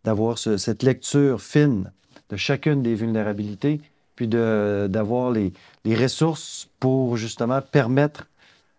[0.04, 1.92] d'avoir cette lecture fine
[2.30, 3.82] de chacune des vulnérabilités,
[4.16, 5.52] puis d'avoir les,
[5.86, 8.28] les, ressources pour justement permettre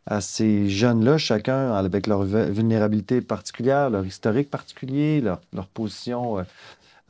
[0.06, 6.44] à ces jeunes-là, chacun avec leur vulnérabilité particulière, leur historique particulier, leur, leur position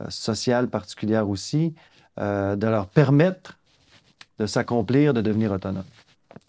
[0.09, 1.73] sociale particulière aussi,
[2.19, 3.57] euh, de leur permettre
[4.39, 5.83] de s'accomplir, de devenir autonome?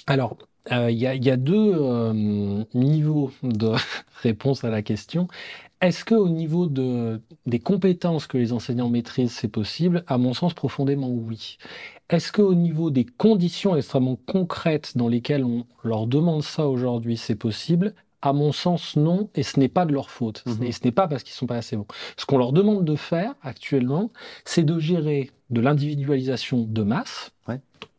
[0.07, 0.37] Alors,
[0.71, 1.77] euh, il y, a deux
[2.75, 3.73] niveaux de
[4.23, 5.29] réponse à la question.
[5.83, 10.05] Est-ce qu'au niveau de, des compétences que les enseignants maîtrisent, c'est possible?
[10.07, 11.59] À mon sens, profondément oui.
[12.09, 17.35] Est-ce qu'au niveau des conditions extrêmement concrètes dans lesquelles on leur demande ça aujourd'hui, c'est
[17.35, 17.95] possible?
[18.23, 20.45] À mon sens, non, et ce n'est pas de leur faute.
[20.63, 21.87] Et ce n'est pas parce qu'ils sont pas assez bons.
[22.17, 24.11] Ce qu'on leur demande de faire actuellement,
[24.45, 27.33] c'est de gérer de l'individualisation de masse.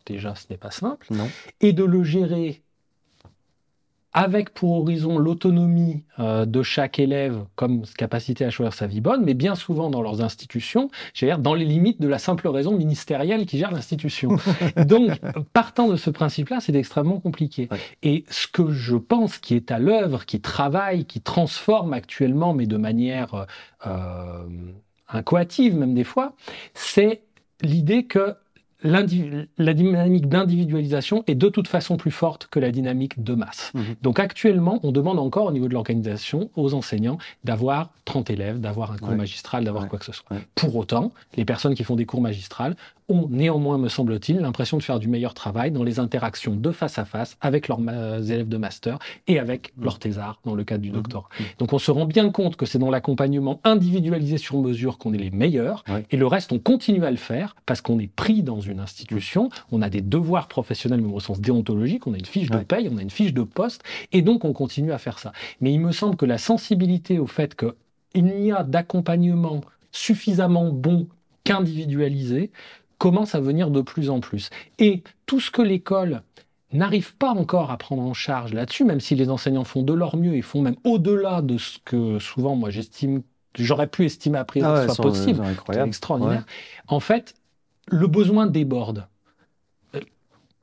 [0.05, 1.07] Déjà, ce n'est pas simple.
[1.61, 2.61] Et de le gérer
[4.13, 9.23] avec pour horizon l'autonomie euh, de chaque élève comme capacité à choisir sa vie bonne,
[9.23, 13.45] mais bien souvent dans leurs institutions, dire dans les limites de la simple raison ministérielle
[13.45, 14.37] qui gère l'institution.
[14.85, 15.19] Donc,
[15.53, 17.69] partant de ce principe-là, c'est extrêmement compliqué.
[18.03, 22.67] Et ce que je pense qui est à l'œuvre, qui travaille, qui transforme actuellement, mais
[22.67, 23.45] de manière euh,
[23.87, 24.45] euh
[25.09, 26.33] incoative même des fois,
[26.73, 27.21] c'est
[27.61, 28.35] l'idée que
[28.83, 33.71] la dynamique d'individualisation est de toute façon plus forte que la dynamique de masse.
[33.73, 33.83] Mhm.
[34.01, 38.91] Donc actuellement, on demande encore au niveau de l'organisation aux enseignants d'avoir 30 élèves, d'avoir
[38.91, 40.27] un cours magistral, d'avoir quoi que ce soit.
[40.55, 42.75] Pour autant, les personnes qui font des cours magistrales
[43.09, 46.97] ont néanmoins, me semble-t-il, l'impression de faire du meilleur travail dans les interactions de face
[46.97, 49.83] à face avec leurs élèves de master et avec mmh.
[49.83, 50.93] leurs thésards dans le cadre du mmh.
[50.93, 51.29] doctorat.
[51.39, 51.43] Mmh.
[51.59, 55.17] Donc on se rend bien compte que c'est dans l'accompagnement individualisé sur mesure qu'on est
[55.17, 58.59] les meilleurs et le reste on continue à le faire parce qu'on est pris dans
[58.59, 62.49] une institution, on a des devoirs professionnels même au sens déontologique, on a une fiche
[62.49, 65.31] de paye, on a une fiche de poste et donc on continue à faire ça.
[65.61, 71.07] Mais il me semble que la sensibilité au fait qu'il n'y a d'accompagnement suffisamment bon
[71.43, 72.51] qu'individualisé
[73.03, 74.49] commence à venir de plus en plus.
[74.79, 76.21] Et tout ce que l'école
[76.71, 80.15] n'arrive pas encore à prendre en charge là-dessus, même si les enseignants font de leur
[80.15, 83.21] mieux et font même au-delà de ce que souvent moi j'estime,
[83.59, 86.45] j'aurais pu estimer a priori ah soit possible, c'est extraordinaire.
[86.87, 87.33] En fait,
[87.89, 89.05] le besoin déborde.
[89.95, 89.99] Euh,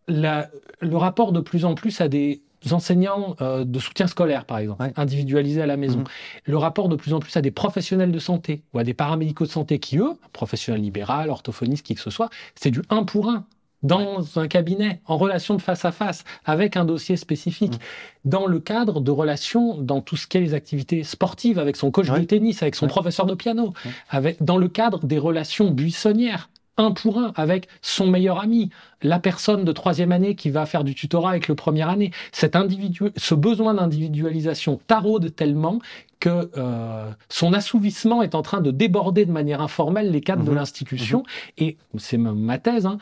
[0.09, 2.41] le rapport de plus en plus à des
[2.72, 6.00] enseignants euh, de soutien scolaire, par exemple, individualisés à la maison.
[6.00, 6.04] Mhm.
[6.44, 9.46] Le rapport de plus en plus à des professionnels de santé ou à des paramédicaux
[9.46, 13.28] de santé qui, eux, professionnels libéral, orthophonistes, qui que ce soit, c'est du un pour
[13.28, 13.46] un
[13.82, 17.78] dans un cabinet, en relation de face à face, avec un dossier spécifique, mhm.
[18.26, 21.90] dans le cadre de relations, dans tout ce qui est les activités sportives, avec son
[21.90, 23.72] coach de tennis, avec son professeur de piano,
[24.11, 26.50] avec, dans le cadre des relations buissonnières,
[26.80, 28.70] un pour un avec son meilleur ami,
[29.02, 32.10] la personne de troisième année qui va faire du tutorat avec le première année.
[32.32, 35.80] Cet individu, ce besoin d'individualisation taraude tellement
[36.18, 40.50] que euh, son assouvissement est en train de déborder de manière informelle les cadres de
[40.50, 40.56] mhm.
[40.56, 41.22] l'institution.
[41.56, 42.98] Et c'est ma thèse, hein,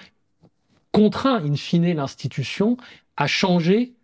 [0.92, 2.76] contraint in fine l'institution
[3.16, 3.94] à changer,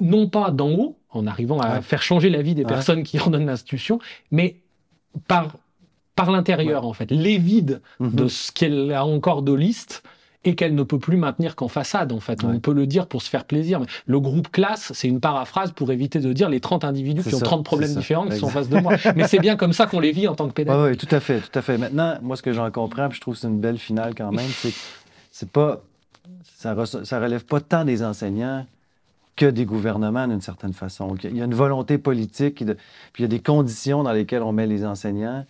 [0.00, 3.46] non pas d'en haut, en arrivant à faire changer la vie des personnes qui ordonnent
[3.46, 3.98] l'institution,
[4.30, 4.60] mais
[5.26, 5.56] par
[6.16, 8.28] par l'intérieur, en fait, les vides de mhm.
[8.28, 10.02] ce qu'elle a encore de liste
[10.44, 12.44] et qu'elle ne peut plus maintenir qu'en façade, en fait.
[12.44, 13.80] On peut le dire pour se faire plaisir.
[13.80, 17.34] Mais le groupe classe, c'est une paraphrase pour éviter de dire les 30 individus qui
[17.34, 18.94] ont 30 problèmes différents qui sont en face de moi.
[19.16, 20.90] mais c'est bien comme ça qu'on les vit en tant que pédagogue.
[20.90, 21.78] Oui, tout à fait, tout à fait.
[21.78, 24.30] Maintenant, moi, ce que j'en comprends, puis je trouve que c'est une belle finale quand
[24.30, 24.72] même, c'est
[25.32, 25.82] c'est pas
[26.44, 28.64] ça, ne relève pas tant des enseignants
[29.36, 31.14] que des gouvernements d'une certaine façon.
[31.24, 32.74] Il y a une volonté politique, puis
[33.18, 35.44] il y a des conditions dans lesquelles on met les enseignants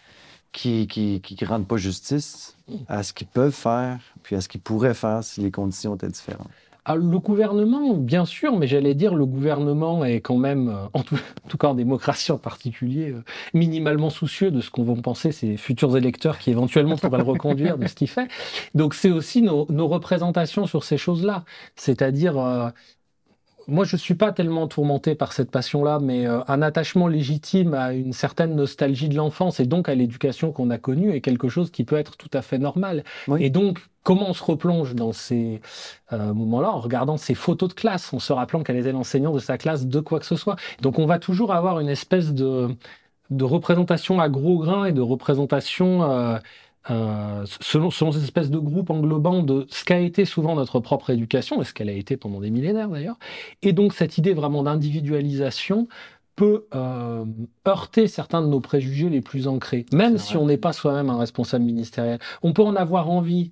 [0.57, 2.57] qui ne rendent pas justice
[2.89, 6.09] à ce qu'ils peuvent faire, puis à ce qu'ils pourraient faire si les conditions étaient
[6.09, 6.49] différentes.
[6.89, 11.03] Ah, le gouvernement, bien sûr, mais j'allais dire le gouvernement est quand même, euh, en
[11.03, 15.57] tout, cas en démocratie en particulier, euh, minimalement soucieux de ce qu'on va penser ses
[15.57, 18.29] futurs électeurs qui éventuellement pourraient le reconduire de ce qu'il fait.
[18.77, 21.45] Donc c'est aussi nos, représentations sur ces choses-là,
[21.75, 22.71] c'est-à-dire euh,
[23.69, 27.75] moi, je ne suis pas tellement tourmenté par cette passion-là, mais euh, un attachement légitime
[27.75, 31.49] à une certaine nostalgie de l'enfance et donc à l'éducation qu'on a connue est quelque
[31.49, 33.03] chose qui peut être tout à fait normal.
[33.39, 35.61] Et donc, comment on se replonge dans ces
[36.13, 39.41] euh, moments-là en regardant ces photos de classe, en se rappelant qu'elle était l'enseignant de
[39.41, 40.57] sa classe de quoi que ce soit?
[40.81, 42.69] Donc, on va toujours avoir une espèce de,
[43.31, 46.39] de représentation à gros grains et de représentation...
[46.91, 51.11] Euh, selon, selon cette espèce de groupe englobant de ce qu'a été souvent notre propre
[51.11, 53.19] éducation, et ce qu'elle a été pendant des millénaires d'ailleurs.
[53.63, 55.89] Et donc cette idée vraiment d'individualisation
[56.37, 57.25] peut euh,
[57.67, 61.19] heurter certains de nos préjugés les plus ancrés, même si on n'est pas soi-même un
[61.19, 62.19] responsable ministériel.
[62.43, 63.51] On peut en avoir envie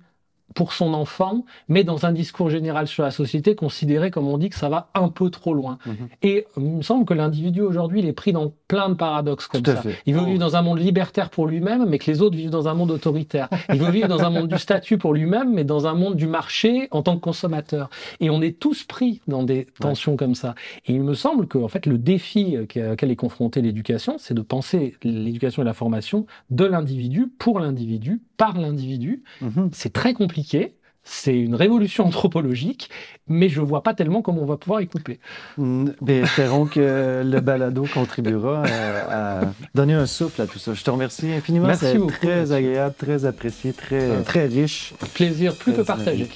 [0.53, 4.49] pour son enfant, mais dans un discours général sur la société, considérer, comme on dit,
[4.49, 5.77] que ça va un peu trop loin.
[5.85, 5.95] Mhm.
[6.21, 9.65] Et il me semble que l'individu aujourd'hui, il est pris dans plein de paradoxes comme
[9.65, 9.83] ça.
[10.05, 10.25] Il veut oh.
[10.25, 12.91] vivre dans un monde libertaire pour lui-même, mais que les autres vivent dans un monde
[12.91, 13.49] autoritaire.
[13.73, 16.27] Il veut vivre dans un monde du statut pour lui-même, mais dans un monde du
[16.27, 17.89] marché en tant que consommateur.
[18.19, 20.55] Et on est tous pris dans des tensions comme ça.
[20.85, 24.41] Et il me semble que, en fait, le défi auquel est confrontée l'éducation, c'est de
[24.41, 29.23] penser l'éducation et la formation de l'individu, pour l'individu, par l'individu.
[29.41, 29.69] Mhm.
[29.73, 30.75] C'est très compliqué.
[31.07, 32.89] C'est une révolution anthropologique,
[33.27, 35.19] mais je ne vois pas tellement comment on va pouvoir y couper.
[35.57, 39.41] Mm, mais espérons que le balado contribuera euh, à,
[39.75, 40.73] donner un souffle à tout ça.
[40.73, 41.67] Je te remercie infiniment.
[41.67, 42.11] Merci beaucoup.
[42.11, 44.93] Très agréable, très apprécié, très, euh, très riche.
[45.13, 46.27] Plaisir plus que partagé.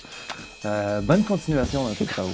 [0.66, 2.30] Euh, bonne continuation dans tes travaux.